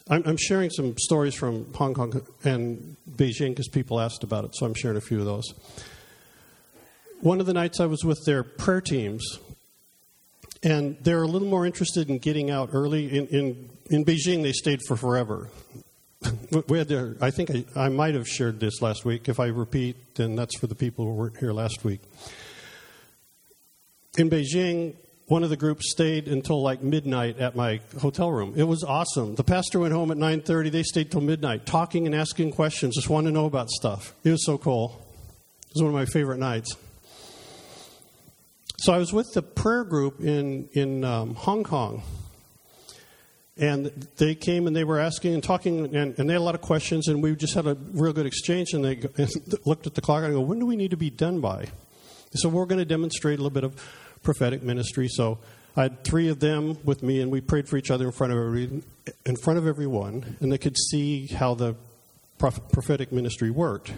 I'm, 0.08 0.24
I'm, 0.26 0.36
sharing 0.36 0.70
some 0.70 0.98
stories 0.98 1.36
from 1.36 1.72
Hong 1.74 1.94
Kong 1.94 2.26
and 2.42 2.96
Beijing 3.08 3.50
because 3.50 3.68
people 3.68 4.00
asked 4.00 4.24
about 4.24 4.46
it, 4.46 4.56
so 4.56 4.66
I'm 4.66 4.74
sharing 4.74 4.96
a 4.96 5.00
few 5.00 5.20
of 5.20 5.26
those. 5.26 5.44
One 7.20 7.38
of 7.38 7.46
the 7.46 7.54
nights 7.54 7.78
I 7.78 7.86
was 7.86 8.04
with 8.04 8.18
their 8.26 8.42
prayer 8.42 8.80
teams, 8.80 9.38
and 10.62 10.96
they're 11.02 11.22
a 11.22 11.26
little 11.26 11.48
more 11.48 11.64
interested 11.64 12.10
in 12.10 12.18
getting 12.18 12.50
out 12.50 12.70
early. 12.72 13.16
In, 13.16 13.26
in, 13.28 13.70
in 13.90 14.04
Beijing, 14.04 14.42
they 14.42 14.52
stayed 14.52 14.80
for 14.86 14.96
forever. 14.96 15.48
we 16.68 16.78
had 16.78 16.88
their, 16.88 17.16
I 17.20 17.30
think 17.30 17.50
I, 17.50 17.64
I 17.76 17.88
might 17.88 18.14
have 18.14 18.28
shared 18.28 18.60
this 18.60 18.82
last 18.82 19.04
week. 19.04 19.28
If 19.28 19.40
I 19.40 19.46
repeat, 19.46 20.16
then 20.16 20.36
that's 20.36 20.58
for 20.58 20.66
the 20.66 20.74
people 20.74 21.06
who 21.06 21.12
weren't 21.12 21.38
here 21.38 21.52
last 21.52 21.84
week. 21.84 22.00
In 24.18 24.28
Beijing, 24.28 24.96
one 25.26 25.44
of 25.44 25.50
the 25.50 25.56
groups 25.56 25.90
stayed 25.92 26.26
until 26.26 26.60
like 26.60 26.82
midnight 26.82 27.38
at 27.38 27.54
my 27.54 27.80
hotel 28.00 28.32
room. 28.32 28.52
It 28.56 28.64
was 28.64 28.82
awesome. 28.82 29.36
The 29.36 29.44
pastor 29.44 29.78
went 29.78 29.94
home 29.94 30.10
at 30.10 30.16
9:30. 30.16 30.70
They 30.70 30.82
stayed 30.82 31.12
till 31.12 31.20
midnight, 31.20 31.66
talking 31.66 32.04
and 32.06 32.14
asking 32.14 32.50
questions, 32.50 32.96
just 32.96 33.08
wanting 33.08 33.32
to 33.32 33.32
know 33.32 33.46
about 33.46 33.70
stuff. 33.70 34.12
It 34.24 34.30
was 34.30 34.44
so 34.44 34.58
cool. 34.58 35.06
It 35.68 35.74
was 35.74 35.82
one 35.84 35.90
of 35.90 35.94
my 35.94 36.06
favorite 36.06 36.38
nights. 36.38 36.74
So 38.80 38.92
I 38.92 38.98
was 38.98 39.12
with 39.12 39.32
the 39.34 39.42
prayer 39.42 39.84
group 39.84 40.20
in 40.20 40.68
in 40.72 41.04
um, 41.04 41.34
Hong 41.34 41.64
Kong, 41.64 42.02
and 43.56 43.86
they 44.16 44.34
came 44.34 44.66
and 44.66 44.74
they 44.74 44.84
were 44.84 44.98
asking 44.98 45.34
and 45.34 45.42
talking, 45.42 45.94
and, 45.94 46.18
and, 46.18 46.28
they 46.28 46.32
had 46.32 46.40
a 46.40 46.44
lot 46.44 46.54
of 46.54 46.62
questions, 46.62 47.08
and 47.08 47.22
we 47.22 47.36
just 47.36 47.54
had 47.54 47.66
a 47.66 47.76
real 47.92 48.12
good 48.12 48.26
exchange. 48.26 48.72
And 48.72 48.84
they 48.84 48.96
looked 49.66 49.86
at 49.86 49.94
the 49.94 50.00
clock 50.00 50.24
and 50.24 50.28
I 50.28 50.30
go, 50.30 50.40
"When 50.40 50.58
do 50.58 50.66
we 50.66 50.76
need 50.76 50.92
to 50.92 50.96
be 50.96 51.10
done 51.10 51.40
by?" 51.40 51.68
Said, 52.32 52.52
"We're 52.52 52.64
going 52.64 52.78
to 52.78 52.84
demonstrate 52.84 53.38
a 53.38 53.42
little 53.42 53.54
bit 53.54 53.64
of." 53.64 53.80
prophetic 54.22 54.62
ministry. 54.62 55.08
So 55.08 55.38
I 55.76 55.82
had 55.82 56.04
three 56.04 56.28
of 56.28 56.40
them 56.40 56.78
with 56.84 57.02
me, 57.02 57.20
and 57.20 57.30
we 57.30 57.40
prayed 57.40 57.68
for 57.68 57.76
each 57.76 57.90
other 57.90 58.06
in 58.06 58.12
front 58.12 58.32
of 58.32 58.38
every, 58.38 58.82
in 59.26 59.36
front 59.36 59.58
of 59.58 59.66
everyone, 59.66 60.36
and 60.40 60.52
they 60.52 60.58
could 60.58 60.76
see 60.76 61.26
how 61.26 61.54
the 61.54 61.74
prophetic 62.38 63.12
ministry 63.12 63.50
worked. 63.50 63.92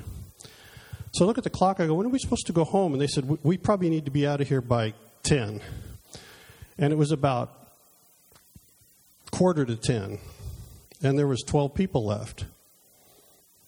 So 1.13 1.25
I 1.25 1.29
look 1.29 1.39
at 1.39 1.45
the 1.45 1.51
clock. 1.51 1.79
I 1.79 1.87
go, 1.87 1.95
when 1.95 2.07
are 2.07 2.11
we 2.11 2.19
supposed 2.19 2.47
to 2.47 2.53
go 2.53 2.65
home? 2.65 2.93
And 2.93 3.01
they 3.01 3.07
said, 3.07 3.29
we 3.43 3.59
probably 3.59 3.91
need 3.91 4.07
to 4.07 4.11
be 4.11 4.27
out 4.27 4.41
of 4.41 4.49
here 4.49 4.63
by 4.63 4.95
10. 5.25 5.61
And 6.79 6.93
it 6.93 6.97
was 6.97 7.13
about 7.13 7.53
quarter 9.31 9.65
to 9.65 9.77
10. 9.77 10.19
And 11.03 11.19
there 11.19 11.27
was 11.27 11.43
12 11.43 11.75
people 11.75 12.07
left. 12.07 12.47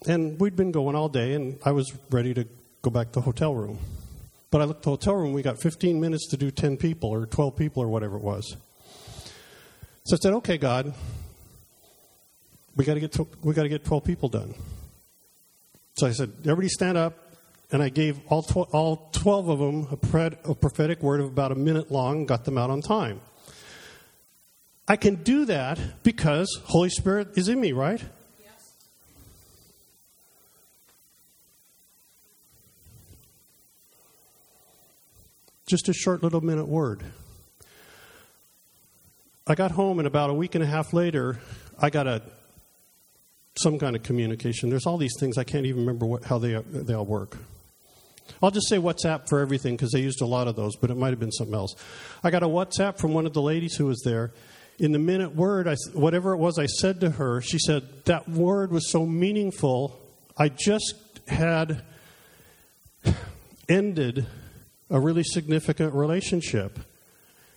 And 0.06 0.40
we'd 0.40 0.56
been 0.56 0.72
going 0.72 0.96
all 0.96 1.08
day, 1.08 1.34
and 1.34 1.58
I 1.64 1.72
was 1.72 1.92
ready 2.10 2.34
to 2.34 2.46
go 2.82 2.90
back 2.90 3.08
to 3.08 3.12
the 3.14 3.20
hotel 3.22 3.54
room. 3.54 3.78
But 4.50 4.60
I 4.60 4.64
looked 4.64 4.80
at 4.80 4.84
the 4.84 4.90
hotel 4.90 5.14
room, 5.16 5.32
we 5.32 5.42
got 5.42 5.58
15 5.58 6.00
minutes 6.00 6.28
to 6.28 6.36
do 6.36 6.50
10 6.50 6.76
people 6.76 7.10
or 7.10 7.26
12 7.26 7.56
people 7.56 7.82
or 7.82 7.88
whatever 7.88 8.16
it 8.16 8.22
was. 8.22 8.56
So 10.04 10.16
I 10.16 10.18
said, 10.18 10.32
okay, 10.34 10.58
God, 10.58 10.94
we 12.76 12.84
got 12.84 12.94
to 12.94 13.00
get 13.00 13.18
we 13.42 13.54
got 13.54 13.62
to 13.62 13.68
get 13.68 13.84
12 13.84 14.04
people 14.04 14.28
done. 14.28 14.54
So 15.96 16.06
I 16.06 16.12
said, 16.12 16.32
everybody 16.40 16.68
stand 16.68 16.98
up, 16.98 17.23
and 17.74 17.82
I 17.82 17.88
gave 17.88 18.20
all, 18.28 18.40
tw- 18.40 18.72
all 18.72 19.08
12 19.10 19.48
of 19.48 19.58
them 19.58 19.88
a, 19.90 19.96
pred- 19.96 20.48
a 20.48 20.54
prophetic 20.54 21.02
word 21.02 21.18
of 21.18 21.26
about 21.26 21.50
a 21.50 21.56
minute 21.56 21.90
long, 21.90 22.24
got 22.24 22.44
them 22.44 22.56
out 22.56 22.70
on 22.70 22.80
time. 22.80 23.20
I 24.86 24.94
can 24.94 25.16
do 25.16 25.44
that 25.46 25.80
because 26.04 26.60
Holy 26.66 26.88
Spirit 26.88 27.36
is 27.36 27.48
in 27.48 27.60
me, 27.60 27.72
right? 27.72 28.00
Yes. 28.40 28.74
Just 35.66 35.88
a 35.88 35.92
short 35.92 36.22
little 36.22 36.42
minute 36.42 36.68
word. 36.68 37.02
I 39.48 39.56
got 39.56 39.72
home, 39.72 39.98
and 39.98 40.06
about 40.06 40.30
a 40.30 40.34
week 40.34 40.54
and 40.54 40.62
a 40.62 40.66
half 40.68 40.92
later, 40.92 41.40
I 41.80 41.90
got 41.90 42.06
a 42.06 42.22
some 43.56 43.80
kind 43.80 43.96
of 43.96 44.04
communication. 44.04 44.70
There's 44.70 44.86
all 44.86 44.96
these 44.96 45.14
things 45.18 45.38
I 45.38 45.44
can't 45.44 45.66
even 45.66 45.80
remember 45.80 46.06
what, 46.06 46.24
how 46.24 46.38
they 46.38 46.54
they 46.54 46.94
all 46.94 47.04
work. 47.04 47.36
I'll 48.42 48.50
just 48.50 48.68
say 48.68 48.76
WhatsApp 48.76 49.28
for 49.28 49.40
everything 49.40 49.76
because 49.76 49.92
they 49.92 50.00
used 50.00 50.20
a 50.20 50.26
lot 50.26 50.48
of 50.48 50.56
those, 50.56 50.76
but 50.76 50.90
it 50.90 50.96
might 50.96 51.10
have 51.10 51.20
been 51.20 51.32
something 51.32 51.54
else. 51.54 51.74
I 52.22 52.30
got 52.30 52.42
a 52.42 52.48
WhatsApp 52.48 52.98
from 52.98 53.14
one 53.14 53.26
of 53.26 53.32
the 53.32 53.42
ladies 53.42 53.76
who 53.76 53.86
was 53.86 54.02
there. 54.04 54.32
In 54.78 54.92
the 54.92 54.98
minute 54.98 55.34
word, 55.34 55.68
I, 55.68 55.76
whatever 55.92 56.32
it 56.32 56.38
was 56.38 56.58
I 56.58 56.66
said 56.66 57.00
to 57.00 57.10
her, 57.10 57.40
she 57.40 57.58
said, 57.58 57.84
That 58.06 58.28
word 58.28 58.72
was 58.72 58.90
so 58.90 59.06
meaningful. 59.06 60.00
I 60.36 60.48
just 60.48 60.94
had 61.28 61.82
ended 63.68 64.26
a 64.90 65.00
really 65.00 65.22
significant 65.22 65.94
relationship 65.94 66.78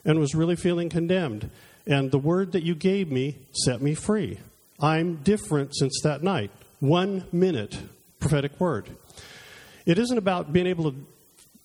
and 0.06 0.20
was 0.20 0.36
really 0.36 0.56
feeling 0.56 0.90
condemned. 0.90 1.50
And 1.86 2.12
the 2.12 2.20
word 2.20 2.52
that 2.52 2.64
you 2.64 2.76
gave 2.76 3.12
me 3.12 3.38
set 3.52 3.82
me 3.82 3.96
free. 3.96 4.40
I'm 4.80 5.18
different 5.18 5.76
since 5.76 6.02
that 6.04 6.22
night. 6.22 6.52
One 6.80 7.26
minute 7.32 7.80
prophetic 8.20 8.60
word. 8.60 8.90
It 9.88 9.98
isn't 9.98 10.18
about 10.18 10.54
being 10.54 10.68
able 10.68 10.92
to 10.92 10.96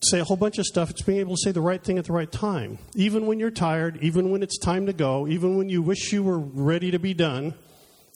say 0.00 0.20
a 0.20 0.24
whole 0.24 0.36
bunch 0.36 0.58
of 0.58 0.64
stuff, 0.64 0.90
it's 0.90 1.02
being 1.02 1.18
able 1.18 1.34
to 1.34 1.42
say 1.42 1.52
the 1.52 1.60
right 1.60 1.82
thing 1.82 1.98
at 1.98 2.06
the 2.06 2.12
right 2.12 2.30
time. 2.30 2.78
Even 2.94 3.26
when 3.26 3.38
you're 3.38 3.50
tired, 3.50 3.98
even 4.00 4.30
when 4.30 4.42
it's 4.42 4.58
time 4.58 4.86
to 4.86 4.94
go, 4.94 5.28
even 5.28 5.58
when 5.58 5.68
you 5.68 5.82
wish 5.82 6.12
you 6.12 6.22
were 6.22 6.38
ready 6.38 6.90
to 6.92 6.98
be 6.98 7.12
done, 7.12 7.52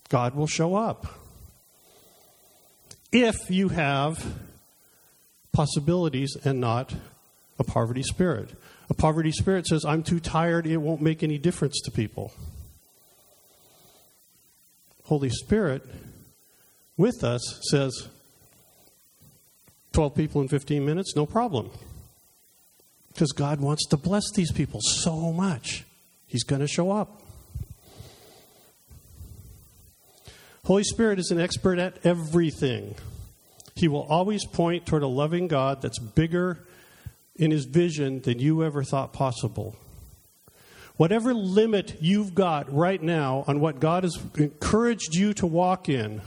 God 0.08 0.34
will 0.34 0.46
show 0.46 0.76
up. 0.76 1.06
If 3.12 3.50
you 3.50 3.68
have 3.68 4.24
possibilities 5.52 6.36
and 6.44 6.60
not 6.60 6.94
a 7.58 7.64
poverty 7.64 8.02
spirit. 8.02 8.50
A 8.90 8.94
poverty 8.94 9.32
spirit 9.32 9.66
says, 9.66 9.84
I'm 9.84 10.02
too 10.02 10.20
tired, 10.20 10.66
it 10.66 10.76
won't 10.76 11.00
make 11.00 11.22
any 11.22 11.38
difference 11.38 11.80
to 11.84 11.90
people. 11.90 12.32
Holy 15.04 15.30
Spirit 15.30 15.82
with 16.96 17.24
us 17.24 17.60
says, 17.70 18.08
12 19.96 20.14
people 20.14 20.42
in 20.42 20.48
15 20.48 20.84
minutes, 20.84 21.16
no 21.16 21.24
problem. 21.24 21.70
Because 23.08 23.32
God 23.32 23.62
wants 23.62 23.86
to 23.86 23.96
bless 23.96 24.30
these 24.34 24.52
people 24.52 24.78
so 24.82 25.32
much. 25.32 25.86
He's 26.26 26.44
going 26.44 26.60
to 26.60 26.68
show 26.68 26.90
up. 26.90 27.22
Holy 30.66 30.84
Spirit 30.84 31.18
is 31.18 31.30
an 31.30 31.40
expert 31.40 31.78
at 31.78 32.04
everything. 32.04 32.94
He 33.74 33.88
will 33.88 34.02
always 34.02 34.44
point 34.44 34.84
toward 34.84 35.02
a 35.02 35.06
loving 35.06 35.48
God 35.48 35.80
that's 35.80 35.98
bigger 35.98 36.58
in 37.34 37.50
his 37.50 37.64
vision 37.64 38.20
than 38.20 38.38
you 38.38 38.64
ever 38.64 38.84
thought 38.84 39.14
possible. 39.14 39.76
Whatever 40.98 41.32
limit 41.32 41.96
you've 42.02 42.34
got 42.34 42.70
right 42.70 43.02
now 43.02 43.44
on 43.46 43.60
what 43.60 43.80
God 43.80 44.02
has 44.02 44.18
encouraged 44.36 45.14
you 45.14 45.32
to 45.32 45.46
walk 45.46 45.88
in, 45.88 46.20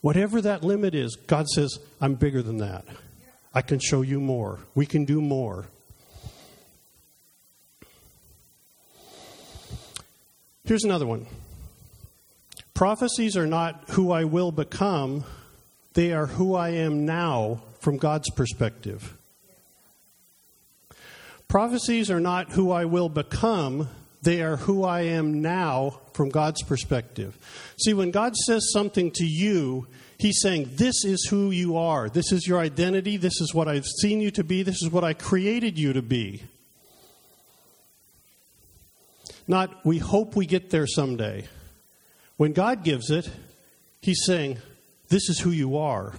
Whatever 0.00 0.40
that 0.40 0.62
limit 0.62 0.94
is, 0.94 1.16
God 1.16 1.48
says, 1.48 1.78
I'm 2.00 2.14
bigger 2.14 2.42
than 2.42 2.58
that. 2.58 2.84
I 3.52 3.62
can 3.62 3.80
show 3.80 4.02
you 4.02 4.20
more. 4.20 4.60
We 4.74 4.86
can 4.86 5.04
do 5.04 5.20
more. 5.20 5.66
Here's 10.64 10.84
another 10.84 11.06
one 11.06 11.26
prophecies 12.74 13.36
are 13.36 13.46
not 13.46 13.84
who 13.90 14.12
I 14.12 14.24
will 14.24 14.52
become, 14.52 15.24
they 15.94 16.12
are 16.12 16.26
who 16.26 16.54
I 16.54 16.68
am 16.68 17.06
now 17.06 17.62
from 17.80 17.96
God's 17.96 18.30
perspective. 18.30 19.16
Prophecies 21.48 22.10
are 22.10 22.20
not 22.20 22.52
who 22.52 22.70
I 22.70 22.84
will 22.84 23.08
become, 23.08 23.88
they 24.22 24.42
are 24.42 24.56
who 24.56 24.84
I 24.84 25.02
am 25.02 25.40
now 25.40 26.00
from 26.12 26.28
God's 26.28 26.62
perspective. 26.62 27.38
See, 27.78 27.94
when 27.94 28.10
God 28.10 28.34
says 28.36 28.70
something 28.72 29.10
to 29.12 29.24
you, 29.24 29.86
He's 30.18 30.40
saying, 30.40 30.70
This 30.72 31.04
is 31.04 31.26
who 31.30 31.50
you 31.50 31.76
are. 31.76 32.08
This 32.08 32.32
is 32.32 32.46
your 32.46 32.58
identity. 32.58 33.16
This 33.16 33.40
is 33.40 33.54
what 33.54 33.68
I've 33.68 33.86
seen 33.86 34.20
you 34.20 34.30
to 34.32 34.42
be. 34.42 34.62
This 34.62 34.82
is 34.82 34.90
what 34.90 35.04
I 35.04 35.14
created 35.14 35.78
you 35.78 35.92
to 35.92 36.02
be. 36.02 36.42
Not, 39.46 39.84
we 39.84 39.98
hope 39.98 40.34
we 40.34 40.44
get 40.44 40.70
there 40.70 40.86
someday. 40.86 41.46
When 42.36 42.52
God 42.52 42.82
gives 42.82 43.10
it, 43.10 43.30
He's 44.02 44.24
saying, 44.24 44.58
This 45.08 45.28
is 45.28 45.38
who 45.38 45.50
you 45.50 45.76
are. 45.76 46.14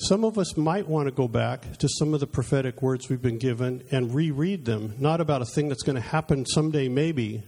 Some 0.00 0.24
of 0.24 0.38
us 0.38 0.56
might 0.56 0.86
want 0.86 1.08
to 1.08 1.10
go 1.10 1.26
back 1.26 1.76
to 1.78 1.88
some 1.88 2.14
of 2.14 2.20
the 2.20 2.26
prophetic 2.28 2.82
words 2.82 3.08
we've 3.08 3.20
been 3.20 3.38
given 3.38 3.82
and 3.90 4.14
reread 4.14 4.64
them, 4.64 4.94
not 5.00 5.20
about 5.20 5.42
a 5.42 5.44
thing 5.44 5.68
that's 5.68 5.82
going 5.82 5.96
to 5.96 6.00
happen 6.00 6.46
someday, 6.46 6.88
maybe, 6.88 7.42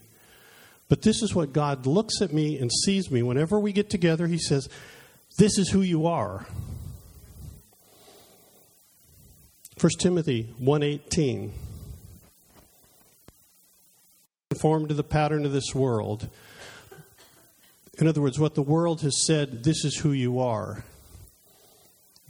but 0.88 1.02
this 1.02 1.22
is 1.22 1.32
what 1.32 1.52
God 1.52 1.86
looks 1.86 2.20
at 2.20 2.32
me 2.32 2.58
and 2.58 2.68
sees 2.84 3.08
me. 3.08 3.22
Whenever 3.22 3.60
we 3.60 3.72
get 3.72 3.88
together, 3.88 4.26
He 4.26 4.36
says, 4.36 4.68
This 5.38 5.58
is 5.58 5.70
who 5.70 5.80
you 5.80 6.08
are. 6.08 6.44
1 9.78 9.90
Timothy 10.00 10.52
1:18 10.60 11.52
conform 14.50 14.88
to 14.88 14.94
the 14.94 15.04
pattern 15.04 15.46
of 15.46 15.52
this 15.52 15.72
world. 15.72 16.28
In 17.98 18.08
other 18.08 18.20
words, 18.20 18.40
what 18.40 18.56
the 18.56 18.62
world 18.62 19.02
has 19.02 19.24
said, 19.24 19.62
this 19.62 19.84
is 19.84 19.96
who 19.98 20.10
you 20.10 20.40
are. 20.40 20.84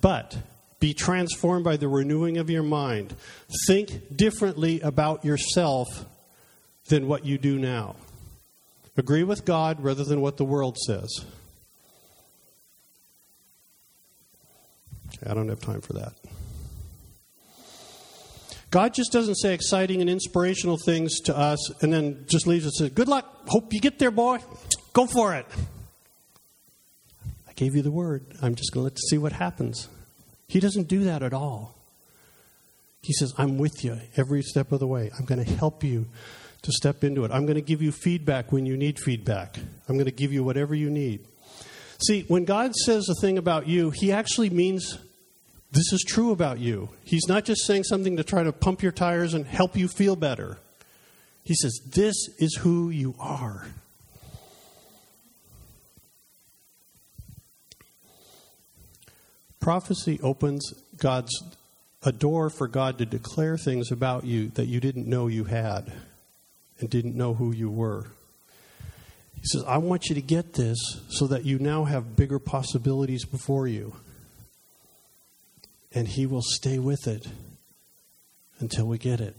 But 0.01 0.37
be 0.81 0.95
transformed 0.95 1.65
by 1.65 1.77
the 1.77 1.89
renewing 1.89 2.39
of 2.39 2.49
your 2.49 2.63
mind. 2.63 3.15
Think 3.67 4.17
differently 4.17 4.81
about 4.81 5.25
yourself 5.25 6.07
than 6.89 7.07
what 7.07 7.25
you 7.25 7.39
do 7.39 7.59
now. 7.59 7.97
Agree 8.97 9.23
with 9.23 9.45
God 9.45 9.83
rather 9.83 10.05
than 10.05 10.21
what 10.21 10.37
the 10.39 10.45
world 10.45 10.79
says. 10.79 11.25
I 15.25 15.35
don't 15.35 15.49
have 15.49 15.61
time 15.61 15.83
for 15.83 15.93
that. 15.95 16.15
God 18.71 18.95
just 18.95 19.13
doesn't 19.13 19.35
say 19.35 19.53
exciting 19.53 20.01
and 20.01 20.09
inspirational 20.09 20.79
things 20.79 21.21
to 21.21 21.37
us 21.37 21.83
and 21.83 21.93
then 21.93 22.25
just 22.27 22.47
leaves 22.47 22.65
us 22.67 22.81
and 22.81 22.89
says, 22.89 22.95
Good 22.95 23.09
luck. 23.09 23.49
Hope 23.49 23.73
you 23.73 23.81
get 23.81 23.99
there, 23.99 24.13
boy. 24.13 24.39
Go 24.93 25.07
for 25.07 25.35
it 25.35 25.47
gave 27.61 27.77
you 27.77 27.83
the 27.83 27.91
word. 27.91 28.25
I'm 28.41 28.55
just 28.55 28.73
going 28.73 28.81
to 28.81 28.85
let 28.85 28.95
you 28.95 29.09
see 29.11 29.19
what 29.19 29.33
happens. 29.33 29.87
He 30.49 30.61
doesn't 30.61 30.89
do 30.89 31.05
that 31.05 31.23
at 31.23 31.35
all. 31.35 31.77
He 33.03 33.13
says, 33.13 33.35
I'm 33.37 33.59
with 33.59 33.85
you 33.85 33.99
every 34.17 34.43
step 34.43 34.73
of 34.73 34.81
the 34.81 34.87
way. 34.87 35.11
I'm 35.19 35.27
going 35.27 35.45
to 35.45 35.51
help 35.57 35.85
you 35.85 36.07
to 36.63 36.73
step 36.73 37.05
into 37.05 37.23
it. 37.27 37.31
I'm 37.31 37.45
going 37.45 37.57
to 37.57 37.63
give 37.63 37.83
you 37.83 37.93
feedback 37.93 38.51
when 38.51 38.65
you 38.65 38.79
need 38.79 38.99
feedback. 38.99 39.59
I'm 39.89 39.97
going 39.97 40.07
to 40.07 40.11
give 40.11 40.33
you 40.33 40.43
whatever 40.43 40.75
you 40.75 40.89
need. 40.89 41.27
See, 42.07 42.23
when 42.29 42.47
God 42.47 42.75
says 42.75 43.07
a 43.11 43.21
thing 43.21 43.37
about 43.37 43.69
you, 43.69 43.91
He 43.91 44.11
actually 44.11 44.49
means 44.49 44.99
this 45.71 45.93
is 45.93 46.03
true 46.09 46.33
about 46.33 46.61
you. 46.61 46.89
He's 47.05 47.29
not 47.29 47.45
just 47.45 47.67
saying 47.67 47.85
something 47.85 48.17
to 48.17 48.25
try 48.25 48.43
to 48.43 48.53
pump 48.53 48.83
your 48.83 48.93
tires 48.93 49.35
and 49.35 49.47
help 49.47 49.77
you 49.77 49.87
feel 49.87 50.17
better. 50.17 50.57
He 51.43 51.55
says, 51.55 51.79
This 51.87 52.17
is 52.39 52.57
who 52.57 52.89
you 52.89 53.15
are. 53.21 53.67
Prophecy 59.61 60.19
opens 60.23 60.73
God's 60.97 61.31
a 62.03 62.13
door 62.13 62.49
for 62.49 62.67
God 62.67 62.99
to 62.99 63.07
declare 63.07 63.59
things 63.59 63.93
about 63.93 64.25
you 64.25 64.49
that 64.51 64.67
you 64.67 64.81
didn't 64.81 65.07
know 65.07 65.27
you 65.27 65.45
had 65.45 65.93
and 66.79 66.89
didn't 66.89 67.15
know 67.15 67.35
who 67.35 67.53
you 67.53 67.71
were. 67.71 68.07
He 69.35 69.47
says, 69.47 69.65
I 69.67 69.79
want 69.79 70.07
you 70.07 70.15
to 70.15 70.23
get 70.23 70.55
this 70.55 70.79
so 71.11 71.27
that 71.27 71.45
you 71.45 71.59
now 71.59 71.85
have 71.85 72.17
bigger 72.17 72.39
possibilities 72.39 73.25
before 73.25 73.67
you. 73.67 73.95
And 75.93 76.09
He 76.09 76.27
will 76.27 76.43
stay 76.43 76.79
with 76.79 77.07
it 77.07 77.27
until 78.61 78.87
we 78.87 78.99
get 78.99 79.21
it. 79.21 79.37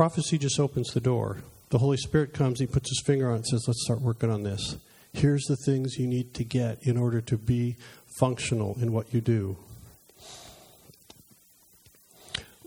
Prophecy 0.00 0.38
just 0.38 0.58
opens 0.58 0.94
the 0.94 1.00
door. 1.00 1.42
The 1.68 1.76
Holy 1.76 1.98
Spirit 1.98 2.32
comes, 2.32 2.58
He 2.58 2.66
puts 2.66 2.88
His 2.88 3.02
finger 3.04 3.28
on 3.28 3.34
it 3.34 3.36
and 3.36 3.46
says, 3.46 3.64
Let's 3.68 3.84
start 3.84 4.00
working 4.00 4.30
on 4.30 4.44
this. 4.44 4.78
Here's 5.12 5.44
the 5.44 5.56
things 5.66 5.98
you 5.98 6.06
need 6.06 6.32
to 6.36 6.42
get 6.42 6.78
in 6.84 6.96
order 6.96 7.20
to 7.20 7.36
be 7.36 7.76
functional 8.18 8.78
in 8.80 8.92
what 8.92 9.12
you 9.12 9.20
do. 9.20 9.58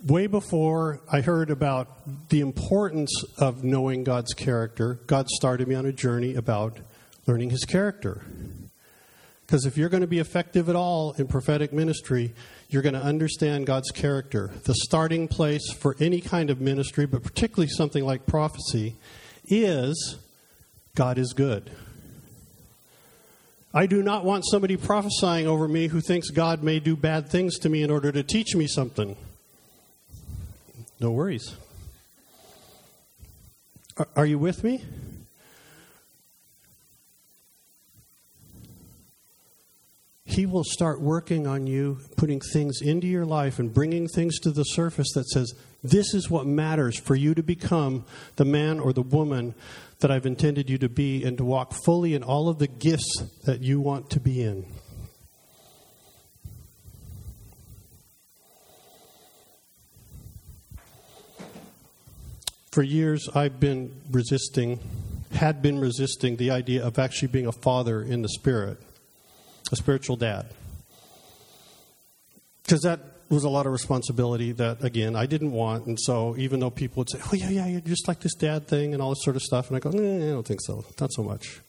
Way 0.06 0.28
before 0.28 1.02
I 1.12 1.22
heard 1.22 1.50
about 1.50 2.30
the 2.30 2.42
importance 2.42 3.12
of 3.40 3.64
knowing 3.64 4.04
God's 4.04 4.36
character, 4.36 5.00
God 5.08 5.28
started 5.30 5.68
me 5.68 5.74
on 5.74 5.88
a 5.88 5.92
journey 5.92 6.36
about 6.36 6.82
learning 7.26 7.50
His 7.50 7.66
character. 7.66 8.22
Because 9.48 9.66
if 9.66 9.76
you're 9.76 9.90
going 9.90 10.02
to 10.02 10.08
be 10.08 10.20
effective 10.20 10.70
at 10.70 10.76
all 10.76 11.14
in 11.14 11.28
prophetic 11.28 11.74
ministry, 11.74 12.36
you're 12.74 12.82
going 12.82 12.94
to 12.94 13.04
understand 13.04 13.68
God's 13.68 13.92
character. 13.92 14.50
The 14.64 14.74
starting 14.74 15.28
place 15.28 15.72
for 15.72 15.96
any 16.00 16.20
kind 16.20 16.50
of 16.50 16.60
ministry, 16.60 17.06
but 17.06 17.24
particularly 17.24 17.70
something 17.70 18.04
like 18.04 18.26
prophecy, 18.26 18.96
is 19.48 20.18
God 20.96 21.20
is 21.20 21.34
good. 21.34 21.72
I 23.76 23.86
do 23.86 24.02
not 24.04 24.26
want 24.26 24.46
somebody 24.50 24.78
prophesying 24.78 25.48
over 25.48 25.68
me 25.68 25.88
who 25.88 26.02
thinks 26.02 26.30
God 26.30 26.64
may 26.64 26.80
do 26.80 26.96
bad 26.96 27.30
things 27.30 27.58
to 27.60 27.70
me 27.70 27.82
in 27.82 27.90
order 27.90 28.12
to 28.12 28.24
teach 28.24 28.56
me 28.56 28.68
something. 28.68 29.16
No 31.00 31.12
worries. 31.12 31.56
Are, 34.16 34.26
you 34.26 34.40
with 34.40 34.64
me? 34.64 34.84
He 40.26 40.46
will 40.46 40.64
start 40.64 41.02
working 41.02 41.48
on 41.48 41.68
you, 41.68 42.00
putting 42.16 42.40
things 42.40 42.82
into 42.82 43.08
your 43.08 43.26
life 43.26 43.60
and 43.60 43.74
bringing 43.74 44.08
things 44.08 44.40
to 44.40 44.52
the 44.52 44.64
surface 44.64 45.12
that 45.16 45.28
says, 45.28 45.54
This 45.84 46.14
is 46.14 46.30
what 46.30 46.46
matters 46.46 46.98
for 46.98 47.16
you 47.16 47.36
to 47.36 47.44
become 47.44 48.06
the 48.38 48.46
man 48.46 48.80
or 48.80 48.94
the 48.94 49.02
woman 49.02 49.54
that 50.00 50.12
I've 50.12 50.26
intended 50.26 50.70
you 50.70 50.78
to 50.80 50.90
be 50.90 51.24
and 51.24 51.38
to 51.38 51.46
walk 51.46 51.74
fully 51.86 52.14
in 52.14 52.24
all 52.24 52.48
of 52.48 52.60
the 52.60 52.68
gifts 52.68 53.24
that 53.46 53.62
you 53.62 53.82
want 53.82 54.10
to 54.12 54.20
be 54.20 54.42
in. 54.42 54.66
For 62.72 62.82
years, 62.82 63.30
I've 63.36 63.60
been 63.60 63.94
resisting, 64.10 64.80
had 65.34 65.62
been 65.62 65.80
resisting 65.80 66.38
the 66.38 66.50
idea 66.50 66.84
of 66.84 66.98
actually 66.98 67.28
being 67.28 67.46
a 67.46 67.52
father 67.52 68.02
in 68.02 68.24
the 68.24 68.30
spirit, 68.30 68.80
a 69.74 69.76
spiritual 69.76 70.16
dad. 70.16 70.46
Because 72.64 72.82
that 72.82 73.00
was 73.30 73.44
a 73.44 73.50
lot 73.50 73.66
of 73.66 73.74
responsibility 73.74 74.54
that, 74.54 74.84
again, 74.84 75.16
I 75.16 75.26
didn't 75.26 75.52
want. 75.52 75.88
And 75.88 76.00
so, 76.00 76.38
even 76.38 76.60
though 76.60 76.70
people 76.70 77.02
would 77.02 77.10
say, 77.10 77.20
oh, 77.26 77.36
yeah, 77.36 77.50
yeah, 77.50 77.68
you're 77.68 77.82
just 77.82 78.08
like 78.08 78.22
this 78.22 78.36
dad 78.36 78.68
thing 78.68 78.94
and 78.94 79.02
all 79.02 79.10
this 79.10 79.24
sort 79.24 79.36
of 79.36 79.42
stuff, 79.42 79.68
and 79.68 79.76
I 79.76 79.80
go, 79.80 79.90
nah, 79.90 80.28
I 80.28 80.30
don't 80.30 80.48
think 80.48 80.62
so. 80.62 80.86
Not 81.02 81.12
so 81.12 81.24
much. 81.24 81.60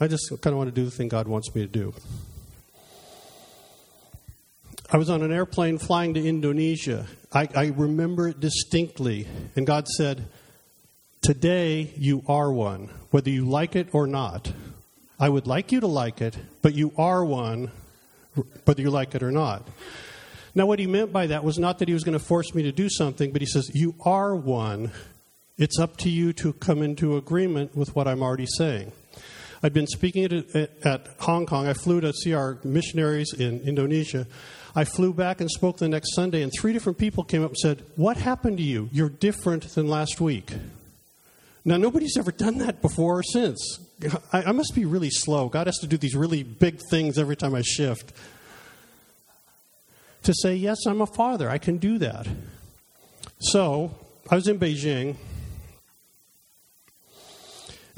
I 0.00 0.08
just 0.08 0.28
kind 0.42 0.52
of 0.52 0.58
want 0.58 0.68
to 0.68 0.74
do 0.74 0.84
the 0.84 0.90
thing 0.90 1.08
God 1.08 1.26
wants 1.26 1.54
me 1.54 1.62
to 1.62 1.68
do. 1.68 1.94
I 4.90 4.96
was 4.96 5.10
on 5.10 5.22
an 5.22 5.32
airplane 5.32 5.78
flying 5.78 6.14
to 6.14 6.26
Indonesia. 6.26 7.06
I, 7.32 7.48
I 7.54 7.66
remember 7.76 8.28
it 8.28 8.40
distinctly. 8.40 9.26
And 9.54 9.66
God 9.66 9.86
said, 9.86 10.26
Today 11.20 11.92
you 11.96 12.22
are 12.26 12.50
one, 12.52 12.90
whether 13.10 13.28
you 13.28 13.44
like 13.44 13.76
it 13.76 13.88
or 13.92 14.06
not. 14.06 14.52
I 15.20 15.28
would 15.28 15.46
like 15.46 15.72
you 15.72 15.80
to 15.80 15.86
like 15.86 16.20
it, 16.20 16.36
but 16.62 16.74
you 16.74 16.92
are 16.96 17.24
one, 17.24 17.72
whether 18.64 18.80
you 18.80 18.90
like 18.90 19.14
it 19.16 19.22
or 19.22 19.32
not. 19.32 19.66
Now, 20.54 20.66
what 20.66 20.78
he 20.78 20.86
meant 20.86 21.12
by 21.12 21.26
that 21.26 21.42
was 21.42 21.58
not 21.58 21.78
that 21.78 21.88
he 21.88 21.94
was 21.94 22.04
going 22.04 22.18
to 22.18 22.24
force 22.24 22.54
me 22.54 22.62
to 22.62 22.72
do 22.72 22.88
something, 22.88 23.32
but 23.32 23.40
he 23.42 23.46
says, 23.46 23.70
You 23.74 23.94
are 24.04 24.34
one. 24.34 24.92
It's 25.56 25.78
up 25.78 25.96
to 25.98 26.08
you 26.08 26.32
to 26.34 26.52
come 26.52 26.82
into 26.82 27.16
agreement 27.16 27.76
with 27.76 27.96
what 27.96 28.06
I'm 28.06 28.22
already 28.22 28.46
saying. 28.46 28.92
I'd 29.60 29.72
been 29.72 29.88
speaking 29.88 30.24
at, 30.24 30.32
at, 30.32 30.86
at, 30.86 31.08
Hong 31.18 31.46
Kong. 31.46 31.66
I 31.66 31.72
flew 31.72 32.00
to 32.00 32.12
see 32.12 32.32
our 32.32 32.58
missionaries 32.62 33.32
in 33.32 33.60
Indonesia. 33.62 34.28
I 34.76 34.84
flew 34.84 35.12
back 35.12 35.40
and 35.40 35.50
spoke 35.50 35.78
the 35.78 35.88
next 35.88 36.14
Sunday, 36.14 36.42
and 36.42 36.52
three 36.52 36.72
different 36.72 36.96
people 36.96 37.24
came 37.24 37.42
up 37.42 37.50
and 37.50 37.58
said, 37.58 37.84
What 37.96 38.18
happened 38.18 38.58
to 38.58 38.62
you? 38.62 38.88
You're 38.92 39.08
different 39.08 39.64
than 39.74 39.88
last 39.88 40.20
week. 40.20 40.52
Now, 41.68 41.76
nobody's 41.76 42.16
ever 42.16 42.32
done 42.32 42.56
that 42.58 42.80
before 42.80 43.18
or 43.18 43.22
since. 43.22 43.78
I, 44.32 44.44
I 44.44 44.52
must 44.52 44.74
be 44.74 44.86
really 44.86 45.10
slow. 45.10 45.50
God 45.50 45.66
has 45.66 45.76
to 45.80 45.86
do 45.86 45.98
these 45.98 46.16
really 46.16 46.42
big 46.42 46.80
things 46.90 47.18
every 47.18 47.36
time 47.36 47.54
I 47.54 47.60
shift 47.60 48.14
to 50.22 50.32
say, 50.32 50.54
Yes, 50.54 50.78
I'm 50.86 51.02
a 51.02 51.06
father. 51.06 51.50
I 51.50 51.58
can 51.58 51.76
do 51.76 51.98
that. 51.98 52.26
So 53.40 53.94
I 54.30 54.36
was 54.36 54.48
in 54.48 54.58
Beijing. 54.58 55.16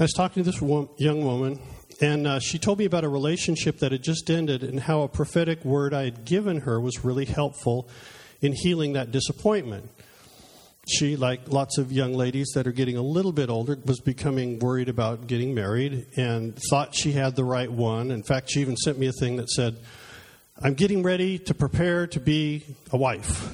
I 0.00 0.02
was 0.02 0.14
talking 0.14 0.42
to 0.42 0.50
this 0.50 0.60
young 0.98 1.24
woman, 1.24 1.60
and 2.00 2.26
uh, 2.26 2.40
she 2.40 2.58
told 2.58 2.80
me 2.80 2.86
about 2.86 3.04
a 3.04 3.08
relationship 3.08 3.78
that 3.78 3.92
had 3.92 4.02
just 4.02 4.28
ended 4.30 4.64
and 4.64 4.80
how 4.80 5.02
a 5.02 5.08
prophetic 5.08 5.64
word 5.64 5.94
I 5.94 6.06
had 6.06 6.24
given 6.24 6.62
her 6.62 6.80
was 6.80 7.04
really 7.04 7.26
helpful 7.26 7.88
in 8.40 8.52
healing 8.52 8.94
that 8.94 9.12
disappointment. 9.12 9.88
She, 10.90 11.16
like 11.16 11.48
lots 11.48 11.78
of 11.78 11.92
young 11.92 12.14
ladies 12.14 12.50
that 12.54 12.66
are 12.66 12.72
getting 12.72 12.96
a 12.96 13.02
little 13.02 13.32
bit 13.32 13.48
older, 13.48 13.78
was 13.84 14.00
becoming 14.00 14.58
worried 14.58 14.88
about 14.88 15.28
getting 15.28 15.54
married 15.54 16.06
and 16.16 16.58
thought 16.68 16.94
she 16.94 17.12
had 17.12 17.36
the 17.36 17.44
right 17.44 17.70
one. 17.70 18.10
In 18.10 18.22
fact, 18.22 18.50
she 18.50 18.60
even 18.60 18.76
sent 18.76 18.98
me 18.98 19.06
a 19.06 19.12
thing 19.12 19.36
that 19.36 19.48
said, 19.50 19.76
I'm 20.62 20.74
getting 20.74 21.02
ready 21.02 21.38
to 21.38 21.54
prepare 21.54 22.06
to 22.08 22.20
be 22.20 22.64
a 22.90 22.96
wife. 22.96 23.50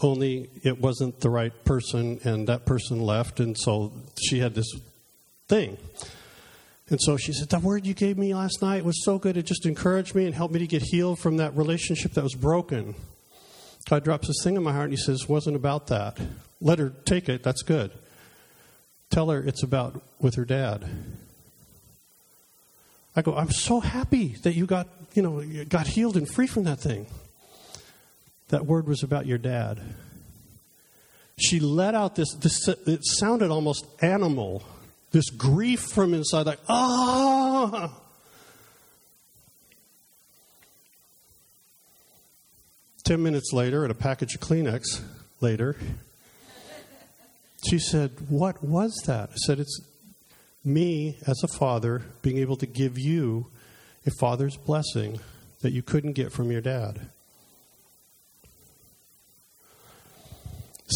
Only 0.00 0.50
it 0.62 0.80
wasn't 0.80 1.20
the 1.20 1.30
right 1.30 1.52
person, 1.64 2.20
and 2.24 2.46
that 2.48 2.64
person 2.64 3.00
left, 3.00 3.40
and 3.40 3.56
so 3.58 3.92
she 4.22 4.38
had 4.38 4.54
this 4.54 4.70
thing. 5.48 5.78
And 6.88 7.00
so 7.00 7.16
she 7.16 7.32
said, 7.32 7.48
The 7.48 7.58
word 7.58 7.86
you 7.86 7.94
gave 7.94 8.16
me 8.16 8.34
last 8.34 8.62
night 8.62 8.84
was 8.84 9.04
so 9.04 9.18
good, 9.18 9.36
it 9.36 9.46
just 9.46 9.66
encouraged 9.66 10.14
me 10.14 10.26
and 10.26 10.34
helped 10.34 10.54
me 10.54 10.60
to 10.60 10.66
get 10.66 10.82
healed 10.82 11.18
from 11.18 11.38
that 11.38 11.56
relationship 11.56 12.12
that 12.12 12.22
was 12.22 12.34
broken. 12.34 12.94
God 13.88 14.04
drops 14.04 14.28
this 14.28 14.42
thing 14.42 14.56
in 14.56 14.62
my 14.62 14.72
heart, 14.72 14.90
and 14.90 14.92
He 14.92 15.02
says, 15.02 15.28
wasn't 15.28 15.56
about 15.56 15.86
that. 15.88 16.18
Let 16.60 16.78
her 16.78 16.92
take 17.04 17.28
it, 17.28 17.42
that's 17.42 17.62
good. 17.62 17.90
Tell 19.10 19.30
her 19.30 19.40
it's 19.40 19.62
about 19.62 20.02
with 20.20 20.34
her 20.34 20.44
dad. 20.44 20.84
I 23.14 23.22
go, 23.22 23.34
I'm 23.34 23.50
so 23.50 23.80
happy 23.80 24.36
that 24.42 24.54
you 24.54 24.66
got 24.66 24.88
you 25.16 25.22
know, 25.22 25.64
got 25.64 25.86
healed 25.86 26.16
and 26.16 26.28
free 26.28 26.46
from 26.46 26.64
that 26.64 26.78
thing. 26.78 27.06
That 28.48 28.66
word 28.66 28.86
was 28.86 29.02
about 29.02 29.26
your 29.26 29.38
dad. 29.38 29.80
She 31.38 31.58
let 31.58 31.94
out 31.94 32.14
this, 32.14 32.32
this 32.34 32.68
it 32.68 33.00
sounded 33.02 33.50
almost 33.50 33.86
animal, 34.02 34.62
this 35.10 35.30
grief 35.30 35.80
from 35.80 36.14
inside, 36.14 36.46
like, 36.46 36.60
ah. 36.68 37.92
Ten 43.06 43.22
minutes 43.22 43.52
later, 43.52 43.84
at 43.84 43.90
a 43.92 43.94
package 43.94 44.34
of 44.34 44.40
Kleenex 44.40 45.00
later, 45.40 45.76
she 47.70 47.78
said, 47.78 48.10
What 48.28 48.64
was 48.64 49.00
that? 49.06 49.30
I 49.30 49.36
said, 49.46 49.60
It's 49.60 49.80
me 50.64 51.16
as 51.24 51.40
a 51.44 51.56
father 51.56 52.02
being 52.22 52.38
able 52.38 52.56
to 52.56 52.66
give 52.66 52.98
you 52.98 53.46
a 54.04 54.10
father's 54.18 54.56
blessing 54.56 55.20
that 55.60 55.70
you 55.70 55.82
couldn't 55.82 56.14
get 56.14 56.32
from 56.32 56.50
your 56.50 56.60
dad. 56.60 57.08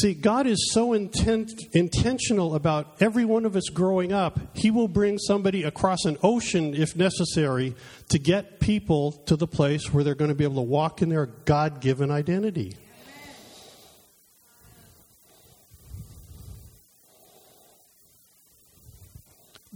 See, 0.00 0.14
God 0.14 0.46
is 0.46 0.70
so 0.72 0.94
intent, 0.94 1.52
intentional 1.72 2.54
about 2.54 2.96
every 3.00 3.26
one 3.26 3.44
of 3.44 3.54
us 3.54 3.68
growing 3.68 4.12
up, 4.12 4.38
He 4.56 4.70
will 4.70 4.88
bring 4.88 5.18
somebody 5.18 5.64
across 5.64 6.06
an 6.06 6.16
ocean 6.22 6.74
if 6.74 6.96
necessary 6.96 7.74
to 8.08 8.18
get 8.18 8.60
people 8.60 9.12
to 9.26 9.36
the 9.36 9.46
place 9.46 9.92
where 9.92 10.02
they're 10.02 10.14
going 10.14 10.30
to 10.30 10.34
be 10.34 10.44
able 10.44 10.54
to 10.54 10.60
walk 10.62 11.02
in 11.02 11.10
their 11.10 11.26
God 11.26 11.80
given 11.80 12.10
identity. 12.10 12.76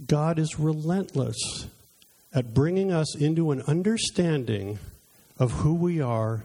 God 0.07 0.39
is 0.39 0.57
relentless 0.57 1.67
at 2.33 2.53
bringing 2.53 2.91
us 2.91 3.15
into 3.15 3.51
an 3.51 3.61
understanding 3.61 4.79
of 5.37 5.51
who 5.51 5.75
we 5.75 6.01
are 6.01 6.43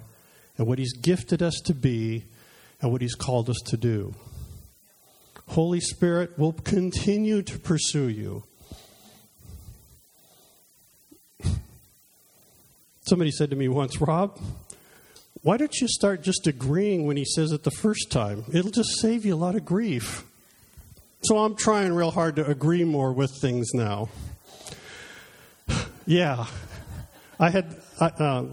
and 0.59 0.67
what 0.67 0.79
He's 0.79 0.93
gifted 0.93 1.43
us 1.43 1.55
to 1.65 1.73
be 1.73 2.25
and 2.81 2.93
what 2.93 3.01
He's 3.03 3.15
called 3.15 3.51
us 3.51 3.61
to 3.67 3.77
do. 3.77 4.15
Holy 5.49 5.81
Spirit 5.81 6.39
will 6.39 6.53
continue 6.53 7.43
to 7.43 7.59
pursue 7.59 8.09
you. 8.09 8.45
Somebody 13.03 13.33
said 13.33 13.51
to 13.51 13.57
me 13.57 13.67
once, 13.67 14.01
Rob, 14.01 14.39
why 15.43 15.57
don't 15.57 15.75
you 15.81 15.89
start 15.89 16.23
just 16.23 16.47
agreeing 16.47 17.07
when 17.07 17.17
he 17.17 17.25
says 17.25 17.51
it 17.51 17.65
the 17.65 17.71
first 17.73 18.13
time? 18.13 18.45
It'll 18.53 18.71
just 18.71 19.01
save 19.01 19.25
you 19.25 19.35
a 19.35 19.37
lot 19.37 19.57
of 19.57 19.65
grief. 19.65 20.25
So 21.23 21.39
I'm 21.39 21.57
trying 21.57 21.93
real 21.93 22.13
hard 22.13 22.37
to 22.37 22.47
agree 22.47 22.85
more 22.85 23.13
with 23.13 23.33
things 23.41 23.75
now. 23.75 24.11
yeah. 26.07 26.47
I 27.41 27.51
had. 27.51 27.75
Uh, 27.99 28.45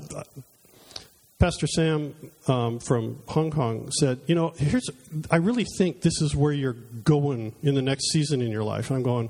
Pastor 1.39 1.67
Sam 1.67 2.15
um, 2.47 2.79
from 2.79 3.21
Hong 3.27 3.51
Kong 3.51 3.91
said, 3.99 4.19
"You 4.25 4.33
know, 4.33 4.53
here's. 4.57 4.89
I 5.29 5.35
really 5.35 5.65
think 5.77 6.01
this 6.01 6.19
is 6.19 6.35
where 6.35 6.51
you're 6.51 6.73
going 6.73 7.53
in 7.61 7.75
the 7.75 7.81
next 7.83 8.11
season 8.11 8.41
in 8.41 8.51
your 8.51 8.63
life." 8.63 8.89
I'm 8.89 9.03
going. 9.03 9.29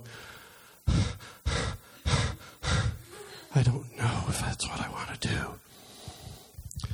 I 3.55 3.63
don't 3.63 3.97
know 3.97 4.23
if 4.29 4.39
that's 4.39 4.67
what 4.69 4.79
I 4.79 4.89
want 4.89 5.19
to 5.21 5.27
do. 5.27 6.89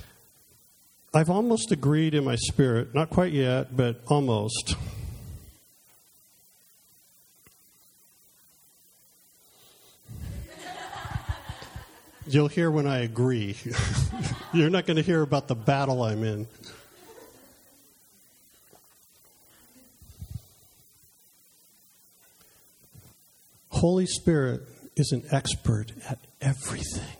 I've 1.13 1.30
almost 1.30 1.71
agreed 1.71 2.15
in 2.15 2.23
my 2.23 2.36
spirit, 2.36 2.95
not 2.95 3.12
quite 3.12 3.34
yet, 3.34 3.78
but 3.78 4.02
almost. 4.08 4.76
You'll 12.25 12.47
hear 12.47 12.71
when 12.71 12.88
I 12.88 12.99
agree. 12.99 13.57
You're 14.53 14.69
not 14.69 14.86
going 14.86 14.95
to 14.95 15.03
hear 15.03 15.21
about 15.21 15.47
the 15.47 15.55
battle 15.55 16.03
I'm 16.03 16.23
in. 16.23 16.47
Holy 23.69 24.05
Spirit 24.05 24.62
is 24.95 25.12
an 25.12 25.23
expert 25.31 25.91
at 26.07 26.19
everything. 26.39 27.17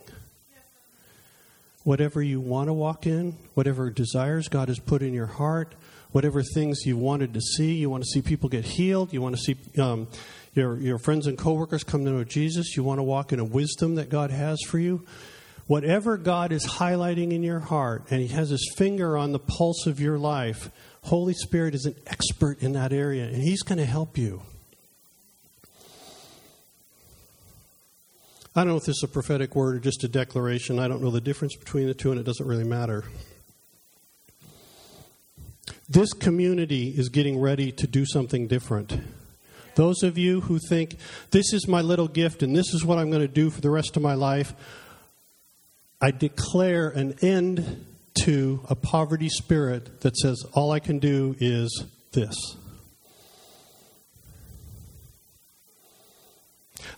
Whatever 1.84 2.22
you 2.22 2.40
want 2.40 2.70
to 2.70 2.74
walk 2.74 3.06
in, 3.06 3.36
whatever 3.56 3.90
desires 3.90 4.48
God 4.48 4.70
has 4.70 4.80
put 4.80 5.02
in 5.02 5.14
your 5.14 5.26
heart, 5.26 5.76
whatever 6.14 6.42
things 6.42 6.86
you 6.86 6.96
wanted 6.96 7.34
to 7.34 7.42
see, 7.42 7.74
you 7.74 7.90
want 7.90 8.04
to 8.04 8.10
see 8.10 8.22
people 8.22 8.48
get 8.48 8.64
healed, 8.64 9.12
you 9.12 9.22
want 9.22 9.36
to 9.36 9.42
see 9.42 9.58
um, 9.82 10.08
your, 10.54 10.78
your 10.78 11.00
friends 11.00 11.28
and 11.28 11.38
coworkers 11.38 11.84
come 11.84 12.06
to 12.06 12.12
know 12.12 12.24
Jesus, 12.24 12.76
you 12.76 12.84
want 12.84 13.00
to 13.00 13.04
walk 13.04 13.34
in 13.34 13.40
a 13.40 13.46
wisdom 13.46 13.96
that 13.96 14.10
God 14.10 14.30
has 14.32 14.62
for 14.68 14.80
you. 14.80 15.06
Whatever 15.66 16.18
God 16.18 16.52
is 16.52 16.66
highlighting 16.66 17.32
in 17.32 17.42
your 17.42 17.60
heart, 17.60 18.04
and 18.10 18.22
He 18.22 18.28
has 18.28 18.50
His 18.50 18.74
finger 18.78 19.18
on 19.18 19.32
the 19.32 19.40
pulse 19.40 19.86
of 19.88 20.00
your 20.00 20.18
life, 20.18 20.70
Holy 21.04 21.34
Spirit 21.34 21.74
is 21.74 21.86
an 21.86 21.96
expert 22.06 22.62
in 22.62 22.74
that 22.74 22.94
area, 22.94 23.26
and 23.26 23.42
He's 23.42 23.64
going 23.64 23.78
to 23.78 23.86
help 23.86 24.18
you. 24.18 24.42
I 28.56 28.62
don't 28.62 28.68
know 28.68 28.78
if 28.78 28.84
this 28.84 28.98
is 28.98 29.04
a 29.04 29.08
prophetic 29.08 29.56
word 29.56 29.78
or 29.78 29.80
just 29.80 30.04
a 30.04 30.08
declaration. 30.08 30.78
I 30.78 30.88
don't 30.88 31.02
know 31.02 31.10
the 31.10 31.22
difference 31.22 31.56
between 31.56 31.88
the 31.88 31.96
two, 31.96 32.12
and 32.12 32.20
it 32.20 32.24
doesn't 32.24 32.46
really 32.46 32.64
matter. 32.64 33.06
This 35.90 36.14
community 36.14 36.90
is 36.90 37.10
getting 37.10 37.40
ready 37.40 37.72
to 37.72 37.88
do 37.88 38.06
something 38.06 38.48
different. 38.48 39.00
Those 39.76 40.04
of 40.04 40.18
you 40.18 40.42
who 40.42 40.60
think, 40.70 40.98
this 41.32 41.54
is 41.54 41.68
my 41.68 41.82
little 41.82 42.08
gift 42.08 42.44
and 42.44 42.56
this 42.56 42.74
is 42.74 42.86
what 42.86 42.98
I'm 42.98 43.10
going 43.10 43.22
to 43.22 43.28
do 43.28 43.50
for 43.50 43.62
the 43.62 43.70
rest 43.70 43.96
of 43.96 44.04
my 44.04 44.14
life, 44.14 44.54
I 46.02 46.12
declare 46.12 46.90
an 46.90 47.16
end 47.22 47.86
to 48.24 48.62
a 48.70 48.76
poverty 48.76 49.30
spirit 49.30 50.02
that 50.02 50.16
says, 50.18 50.44
all 50.54 50.72
I 50.72 50.80
can 50.80 51.00
do 51.00 51.36
is 51.40 51.86
this. 52.12 52.36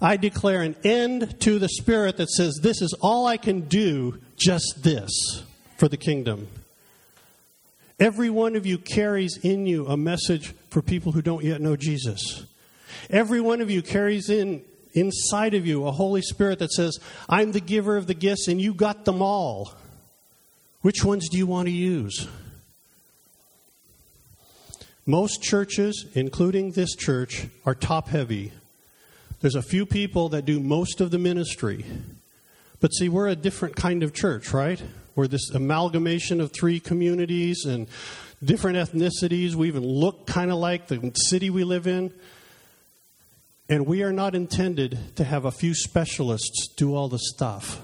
I 0.01 0.17
declare 0.17 0.61
an 0.61 0.75
end 0.83 1.39
to 1.41 1.59
the 1.59 1.69
spirit 1.69 2.17
that 2.17 2.29
says, 2.29 2.59
This 2.61 2.81
is 2.81 2.93
all 3.01 3.27
I 3.27 3.37
can 3.37 3.61
do, 3.61 4.19
just 4.35 4.79
this 4.83 5.43
for 5.77 5.87
the 5.87 5.97
kingdom. 5.97 6.47
Every 7.99 8.29
one 8.29 8.55
of 8.55 8.65
you 8.65 8.77
carries 8.77 9.37
in 9.41 9.65
you 9.65 9.87
a 9.87 9.95
message 9.95 10.53
for 10.69 10.81
people 10.81 11.13
who 11.13 11.21
don't 11.21 11.43
yet 11.43 11.61
know 11.61 11.77
Jesus. 11.77 12.45
Every 13.09 13.41
one 13.41 13.61
of 13.61 13.69
you 13.69 13.81
carries 13.81 14.29
in 14.29 14.63
inside 14.93 15.53
of 15.53 15.65
you 15.65 15.85
a 15.85 15.91
Holy 15.91 16.21
Spirit 16.21 16.59
that 16.59 16.71
says, 16.71 16.99
I'm 17.29 17.51
the 17.51 17.59
giver 17.59 17.97
of 17.97 18.07
the 18.07 18.13
gifts 18.13 18.47
and 18.47 18.61
you 18.61 18.73
got 18.73 19.05
them 19.05 19.21
all. 19.21 19.73
Which 20.81 21.03
ones 21.03 21.29
do 21.29 21.37
you 21.37 21.47
want 21.47 21.67
to 21.67 21.73
use? 21.73 22.27
Most 25.05 25.43
churches, 25.43 26.05
including 26.13 26.71
this 26.71 26.95
church, 26.95 27.47
are 27.65 27.75
top 27.75 28.07
heavy. 28.07 28.53
There's 29.41 29.55
a 29.55 29.61
few 29.61 29.85
people 29.85 30.29
that 30.29 30.45
do 30.45 30.59
most 30.59 31.01
of 31.01 31.11
the 31.11 31.19
ministry. 31.19 31.85
But 32.79 32.89
see, 32.89 33.09
we're 33.09 33.27
a 33.27 33.35
different 33.35 33.75
kind 33.75 34.01
of 34.01 34.13
church, 34.13 34.53
right? 34.53 34.81
We're 35.15 35.27
this 35.27 35.51
amalgamation 35.51 36.41
of 36.41 36.51
three 36.51 36.79
communities 36.79 37.65
and 37.65 37.87
different 38.43 38.77
ethnicities. 38.77 39.53
We 39.55 39.67
even 39.67 39.85
look 39.85 40.25
kind 40.25 40.51
of 40.51 40.57
like 40.57 40.87
the 40.87 41.11
city 41.15 41.49
we 41.49 41.63
live 41.63 41.87
in. 41.87 42.11
And 43.67 43.87
we 43.87 44.03
are 44.03 44.13
not 44.13 44.35
intended 44.35 45.15
to 45.15 45.23
have 45.23 45.45
a 45.45 45.51
few 45.51 45.73
specialists 45.73 46.67
do 46.75 46.93
all 46.93 47.07
the 47.09 47.19
stuff. 47.19 47.81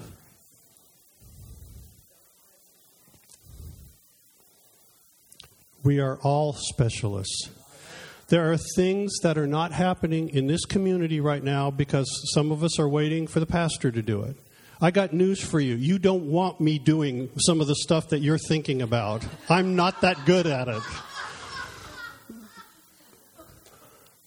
We 5.82 5.98
are 5.98 6.18
all 6.22 6.52
specialists. 6.52 7.50
There 8.28 8.52
are 8.52 8.56
things 8.76 9.12
that 9.24 9.36
are 9.36 9.48
not 9.48 9.72
happening 9.72 10.28
in 10.28 10.46
this 10.46 10.64
community 10.64 11.20
right 11.20 11.42
now 11.42 11.72
because 11.72 12.08
some 12.32 12.52
of 12.52 12.62
us 12.62 12.78
are 12.78 12.88
waiting 12.88 13.26
for 13.26 13.40
the 13.40 13.46
pastor 13.46 13.90
to 13.90 14.00
do 14.00 14.22
it. 14.22 14.36
I 14.80 14.92
got 14.92 15.12
news 15.12 15.40
for 15.40 15.60
you. 15.60 15.74
You 15.74 15.98
don't 15.98 16.30
want 16.30 16.60
me 16.60 16.78
doing 16.78 17.30
some 17.36 17.60
of 17.60 17.66
the 17.66 17.74
stuff 17.74 18.08
that 18.10 18.20
you're 18.20 18.38
thinking 18.38 18.82
about. 18.82 19.24
I'm 19.48 19.74
not 19.74 20.00
that 20.02 20.24
good 20.24 20.46
at 20.46 20.68
it. 20.68 20.82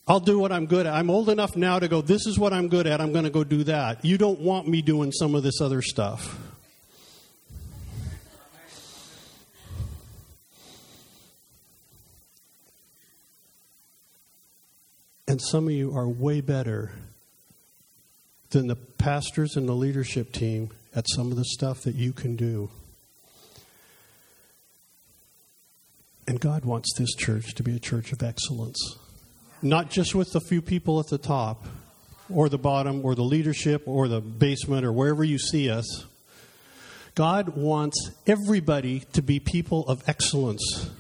I'll 0.08 0.20
do 0.20 0.38
what 0.38 0.52
I'm 0.52 0.68
good 0.68 0.86
at. 0.86 0.94
I'm 0.94 1.10
old 1.10 1.30
enough 1.30 1.56
now 1.56 1.80
to 1.80 1.88
go, 1.88 2.02
this 2.02 2.28
is 2.28 2.38
what 2.38 2.54
I'm 2.54 2.68
good 2.68 2.86
at. 2.86 3.02
I'm 3.02 3.12
going 3.12 3.24
to 3.24 3.32
go 3.32 3.44
do 3.44 3.64
that. 3.64 4.06
You 4.06 4.20
don't 4.20 4.40
want 4.40 4.68
me 4.68 4.84
doing 4.84 5.12
some 5.12 5.34
of 5.34 5.42
this 5.42 5.60
other 5.62 5.82
stuff. 5.82 6.38
And 15.28 15.42
some 15.42 15.66
of 15.68 15.74
you 15.74 15.96
are 15.98 16.08
way 16.08 16.40
better 16.40 16.92
than 18.52 18.68
the 18.68 18.76
pastors 18.76 19.58
and 19.58 19.68
the 19.68 19.74
leadership 19.74 20.32
team 20.32 20.70
at 20.96 21.06
some 21.10 21.32
of 21.32 21.36
the 21.36 21.44
stuff 21.46 21.82
that 21.82 21.96
you 21.96 22.14
can 22.14 22.36
do. 22.36 22.70
And 26.28 26.40
God 26.40 26.64
wants 26.64 26.94
this 26.98 27.14
church 27.16 27.56
to 27.56 27.64
be 27.64 27.76
a 27.76 27.80
church 27.80 28.12
of 28.12 28.22
excellence. 28.22 28.98
Not 29.66 29.90
just 29.90 30.14
with 30.14 30.32
the 30.32 30.42
few 30.42 30.62
people 30.62 31.00
at 31.00 31.08
the 31.08 31.18
top 31.18 31.66
or 32.32 32.50
the 32.50 32.58
bottom 32.60 33.04
or 33.04 33.16
the 33.16 33.24
leadership 33.24 33.82
or 33.88 34.08
the 34.08 34.22
basement 34.22 34.86
or 34.86 34.94
wherever 34.94 35.24
you 35.24 35.40
see 35.40 35.72
us. 35.72 36.06
God 37.16 37.58
wants 37.58 38.12
everybody 38.28 39.00
to 39.14 39.24
be 39.24 39.40
people 39.40 39.88
of 39.88 40.04
excellence. 40.08 40.92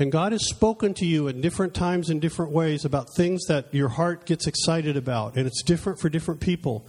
And 0.00 0.10
God 0.10 0.32
has 0.32 0.48
spoken 0.48 0.94
to 0.94 1.06
you 1.06 1.28
in 1.28 1.40
different 1.40 1.74
times 1.74 2.10
in 2.10 2.18
different 2.18 2.50
ways 2.50 2.84
about 2.84 3.14
things 3.14 3.44
that 3.46 3.72
your 3.72 3.90
heart 3.90 4.26
gets 4.26 4.48
excited 4.48 4.96
about, 4.96 5.36
and 5.36 5.46
it's 5.46 5.62
different 5.62 6.00
for 6.00 6.08
different 6.08 6.40
people. 6.40 6.84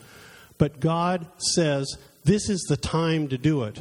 But 0.57 0.79
God 0.79 1.27
says, 1.37 1.95
this 2.23 2.49
is 2.49 2.61
the 2.61 2.77
time 2.77 3.27
to 3.27 3.37
do 3.37 3.65
it. 3.65 3.79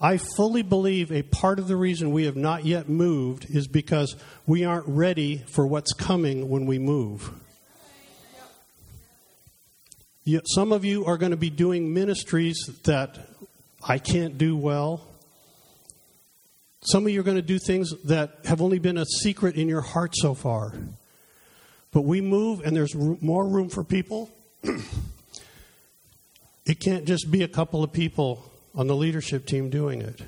I 0.00 0.18
fully 0.18 0.62
believe 0.62 1.10
a 1.10 1.22
part 1.22 1.58
of 1.58 1.68
the 1.68 1.76
reason 1.76 2.12
we 2.12 2.26
have 2.26 2.36
not 2.36 2.66
yet 2.66 2.88
moved 2.88 3.46
is 3.48 3.66
because 3.66 4.14
we 4.46 4.64
aren't 4.64 4.86
ready 4.86 5.38
for 5.48 5.66
what's 5.66 5.92
coming 5.94 6.50
when 6.50 6.66
we 6.66 6.78
move. 6.78 7.30
some 10.54 10.72
of 10.72 10.84
you 10.84 11.06
are 11.06 11.16
going 11.16 11.30
to 11.30 11.36
be 11.36 11.50
doing 11.50 11.94
ministries 11.94 12.68
that 12.84 13.18
I 13.82 13.98
can't 13.98 14.36
do 14.36 14.56
well. 14.56 15.00
Some 16.82 17.06
of 17.06 17.12
you 17.12 17.20
are 17.20 17.24
going 17.24 17.36
to 17.36 17.42
do 17.42 17.58
things 17.58 17.92
that 18.04 18.40
have 18.44 18.60
only 18.60 18.78
been 18.78 18.98
a 18.98 19.04
secret 19.04 19.56
in 19.56 19.68
your 19.68 19.80
heart 19.80 20.12
so 20.14 20.34
far. 20.34 20.74
But 21.90 22.02
we 22.02 22.20
move, 22.20 22.60
and 22.60 22.76
there's 22.76 22.94
more 22.94 23.48
room 23.48 23.70
for 23.70 23.82
people. 23.82 24.30
it 26.66 26.80
can't 26.80 27.06
just 27.06 27.30
be 27.30 27.42
a 27.42 27.48
couple 27.48 27.82
of 27.82 27.92
people 27.92 28.52
on 28.76 28.86
the 28.86 28.94
leadership 28.94 29.46
team 29.46 29.70
doing 29.70 30.02
it. 30.02 30.20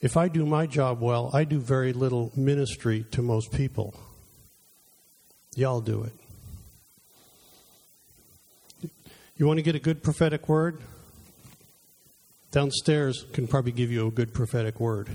If 0.00 0.16
I 0.16 0.28
do 0.28 0.46
my 0.46 0.66
job 0.66 1.00
well, 1.00 1.30
I 1.34 1.44
do 1.44 1.58
very 1.58 1.92
little 1.92 2.32
ministry 2.36 3.04
to 3.10 3.22
most 3.22 3.52
people. 3.52 3.92
Y'all 5.54 5.80
do 5.80 6.04
it. 6.04 6.12
You 9.36 9.46
want 9.46 9.58
to 9.58 9.62
get 9.62 9.74
a 9.74 9.80
good 9.80 10.02
prophetic 10.02 10.48
word? 10.48 10.80
downstairs 12.56 13.26
can 13.34 13.46
probably 13.46 13.70
give 13.70 13.90
you 13.90 14.06
a 14.06 14.10
good 14.10 14.32
prophetic 14.32 14.80
word. 14.80 15.10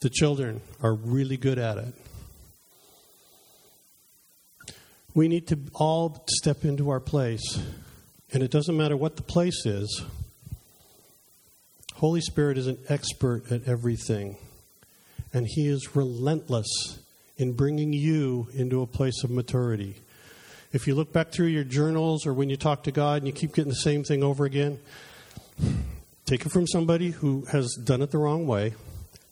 The 0.00 0.10
children 0.10 0.60
are 0.82 0.92
really 0.92 1.36
good 1.36 1.60
at 1.60 1.78
it. 1.78 1.94
We 5.18 5.26
need 5.26 5.48
to 5.48 5.58
all 5.74 6.24
step 6.28 6.64
into 6.64 6.90
our 6.90 7.00
place. 7.00 7.60
And 8.32 8.40
it 8.40 8.52
doesn't 8.52 8.76
matter 8.76 8.96
what 8.96 9.16
the 9.16 9.24
place 9.24 9.66
is. 9.66 10.04
Holy 11.94 12.20
Spirit 12.20 12.56
is 12.56 12.68
an 12.68 12.78
expert 12.88 13.50
at 13.50 13.66
everything. 13.66 14.36
And 15.32 15.48
He 15.48 15.66
is 15.66 15.96
relentless 15.96 17.00
in 17.36 17.54
bringing 17.54 17.92
you 17.92 18.46
into 18.54 18.80
a 18.80 18.86
place 18.86 19.24
of 19.24 19.30
maturity. 19.32 19.96
If 20.72 20.86
you 20.86 20.94
look 20.94 21.12
back 21.12 21.32
through 21.32 21.46
your 21.46 21.64
journals 21.64 22.24
or 22.24 22.32
when 22.32 22.48
you 22.48 22.56
talk 22.56 22.84
to 22.84 22.92
God 22.92 23.16
and 23.16 23.26
you 23.26 23.32
keep 23.32 23.56
getting 23.56 23.70
the 23.70 23.74
same 23.74 24.04
thing 24.04 24.22
over 24.22 24.44
again, 24.44 24.78
take 26.26 26.46
it 26.46 26.52
from 26.52 26.68
somebody 26.68 27.10
who 27.10 27.44
has 27.50 27.74
done 27.82 28.02
it 28.02 28.12
the 28.12 28.18
wrong 28.18 28.46
way. 28.46 28.74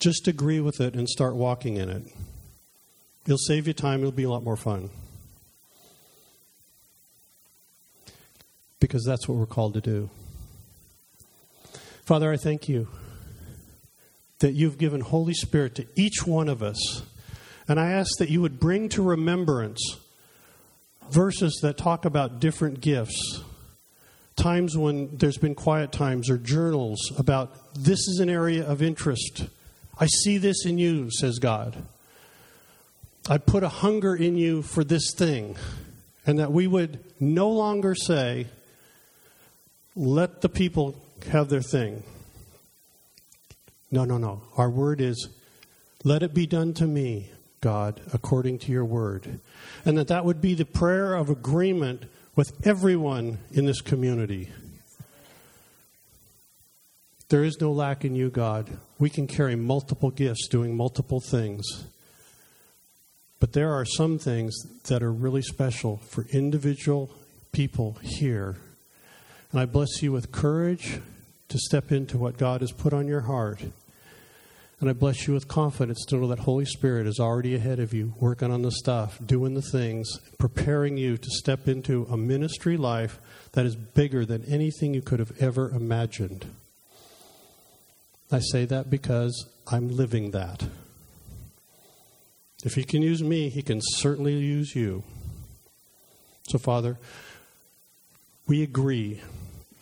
Just 0.01 0.27
agree 0.27 0.59
with 0.59 0.81
it 0.81 0.94
and 0.94 1.09
start 1.09 1.37
walking 1.37 1.77
in 1.77 1.88
it. 1.90 2.03
It'll 3.25 3.38
save 3.38 3.68
you 3.68 3.72
time, 3.72 4.01
it'll 4.01 4.11
be 4.11 4.25
a 4.25 4.31
lot 4.31 4.42
more 4.42 4.57
fun. 4.57 4.90
Because 8.87 9.05
that's 9.05 9.29
what 9.29 9.37
we're 9.37 9.46
called 9.46 9.75
to 9.75 9.81
do. 9.81 10.09
Father, 12.05 12.33
I 12.33 12.37
thank 12.37 12.68
you 12.68 12.87
that 14.38 14.53
you've 14.53 14.79
given 14.79 15.01
Holy 15.01 15.35
Spirit 15.35 15.75
to 15.75 15.87
each 15.96 16.25
one 16.25 16.49
of 16.49 16.62
us. 16.62 17.03
And 17.66 17.81
I 17.81 17.90
ask 17.90 18.11
that 18.18 18.31
you 18.31 18.40
would 18.42 18.61
bring 18.61 18.88
to 18.90 19.03
remembrance 19.03 19.99
verses 21.11 21.59
that 21.62 21.77
talk 21.77 22.05
about 22.05 22.38
different 22.38 22.81
gifts, 22.81 23.42
times 24.37 24.77
when 24.77 25.16
there's 25.16 25.38
been 25.38 25.55
quiet 25.57 25.90
times, 25.90 26.31
or 26.31 26.38
journals 26.38 27.12
about 27.18 27.75
this 27.75 27.99
is 27.99 28.20
an 28.20 28.31
area 28.31 28.64
of 28.64 28.83
interest. 28.83 29.46
I 29.99 30.07
see 30.07 30.38
this 30.38 30.64
in 30.64 30.79
you, 30.79 31.11
says 31.11 31.38
God. 31.40 31.83
I 33.29 33.38
put 33.38 33.64
a 33.64 33.68
hunger 33.68 34.14
in 34.14 34.37
you 34.37 34.62
for 34.62 34.85
this 34.85 35.12
thing. 35.16 35.57
And 36.29 36.40
that 36.40 36.51
we 36.51 36.66
would 36.66 37.05
no 37.20 37.49
longer 37.49 37.94
say, 37.94 38.49
let 39.96 40.42
the 40.42 40.48
people 40.48 40.94
have 41.30 41.48
their 41.48 41.62
thing. 41.62 42.02
No, 43.90 44.04
no, 44.04 44.18
no. 44.18 44.42
Our 44.56 44.68
word 44.68 45.00
is, 45.00 45.28
let 46.04 46.22
it 46.22 46.35
be 46.35 46.46
done 46.46 46.74
to 46.74 46.87
me, 46.87 47.30
God, 47.62 48.00
according 48.12 48.59
to 48.61 48.72
your 48.72 48.85
word. 48.85 49.40
And 49.85 49.96
that 49.96 50.09
that 50.09 50.24
would 50.24 50.40
be 50.40 50.54
the 50.54 50.66
prayer 50.66 51.14
of 51.14 51.30
agreement 51.30 52.04
with 52.35 52.66
everyone 52.66 53.38
in 53.52 53.64
this 53.64 53.80
community. 53.80 54.50
There 57.28 57.42
is 57.42 57.61
no 57.61 57.72
lack 57.72 58.04
in 58.04 58.14
you, 58.14 58.28
God. 58.28 58.68
We 58.98 59.09
can 59.09 59.26
carry 59.26 59.56
multiple 59.56 60.11
gifts 60.11 60.46
doing 60.48 60.76
multiple 60.76 61.20
things. 61.20 61.87
But 63.40 63.52
there 63.52 63.72
are 63.72 63.85
some 63.85 64.18
things 64.18 64.54
that 64.85 65.02
are 65.02 65.12
really 65.12 65.42
special 65.42 65.96
for 65.96 66.26
individual 66.30 67.11
people 67.52 67.98
here 68.02 68.56
and 69.57 69.62
I 69.62 69.64
bless 69.64 70.03
you 70.03 70.12
with 70.12 70.33
courage 70.33 71.01
to 71.49 71.57
step 71.57 71.90
into 71.90 72.19
what 72.19 72.37
God 72.37 72.61
has 72.61 72.73
put 72.73 72.92
on 72.92 73.09
your 73.09 73.23
heart. 73.23 73.62
And 74.81 74.90
I 74.90 74.92
bless 74.92 75.27
you 75.27 75.33
with 75.33 75.49
confidence 75.49 76.05
to 76.09 76.16
know 76.16 76.27
that 76.27 76.40
Holy 76.40 76.66
Spirit 76.66 77.07
is 77.07 77.19
already 77.19 77.55
ahead 77.55 77.81
of 77.81 77.95
you, 77.95 78.12
working 78.21 78.51
on 78.51 78.61
the 78.61 78.71
stuff, 78.71 79.19
doing 79.25 79.55
the 79.55 79.62
things, 79.62 80.21
preparing 80.38 80.99
you 80.99 81.16
to 81.16 81.31
step 81.31 81.69
into 81.69 82.07
a 82.11 82.19
ministry 82.19 82.77
life 82.77 83.19
that 83.53 83.64
is 83.64 83.77
bigger 83.77 84.27
than 84.27 84.45
anything 84.45 84.92
you 84.92 85.01
could 85.01 85.21
have 85.21 85.33
ever 85.40 85.71
imagined. 85.71 86.45
I 88.31 88.40
say 88.40 88.66
that 88.66 88.90
because 88.90 89.49
I'm 89.73 89.88
living 89.88 90.33
that. 90.33 90.69
If 92.62 92.75
He 92.75 92.85
can 92.85 93.01
use 93.01 93.23
me, 93.23 93.49
He 93.49 93.62
can 93.62 93.81
certainly 93.83 94.35
use 94.35 94.77
you. 94.77 95.03
So, 96.47 96.59
Father, 96.59 96.99
we 98.47 98.62
agree 98.62 99.23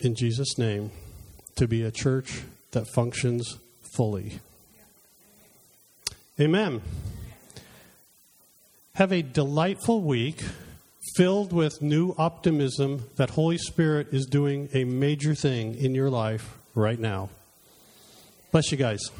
in 0.01 0.15
Jesus' 0.15 0.59
name 0.59 0.91
to 1.57 1.67
be 1.69 1.83
a 1.83 1.91
church 1.91 2.43
that 2.73 2.87
functions 2.89 3.59
fully. 3.95 4.41
Amen. 6.41 6.83
Have 8.95 9.13
a 9.13 9.23
delightful 9.23 10.03
week 10.03 10.43
filled 11.17 11.53
with 11.53 11.81
new 11.81 12.15
optimism 12.19 13.09
that 13.17 13.31
Holy 13.31 13.59
Spirit 13.59 14.09
is 14.13 14.27
doing 14.27 14.69
a 14.75 14.85
major 14.85 15.35
thing 15.35 15.75
in 15.77 15.95
your 15.95 16.11
life 16.11 16.57
right 16.75 16.99
now. 16.99 17.29
Bless 18.51 18.73
you 18.73 18.79
guys. 18.79 19.11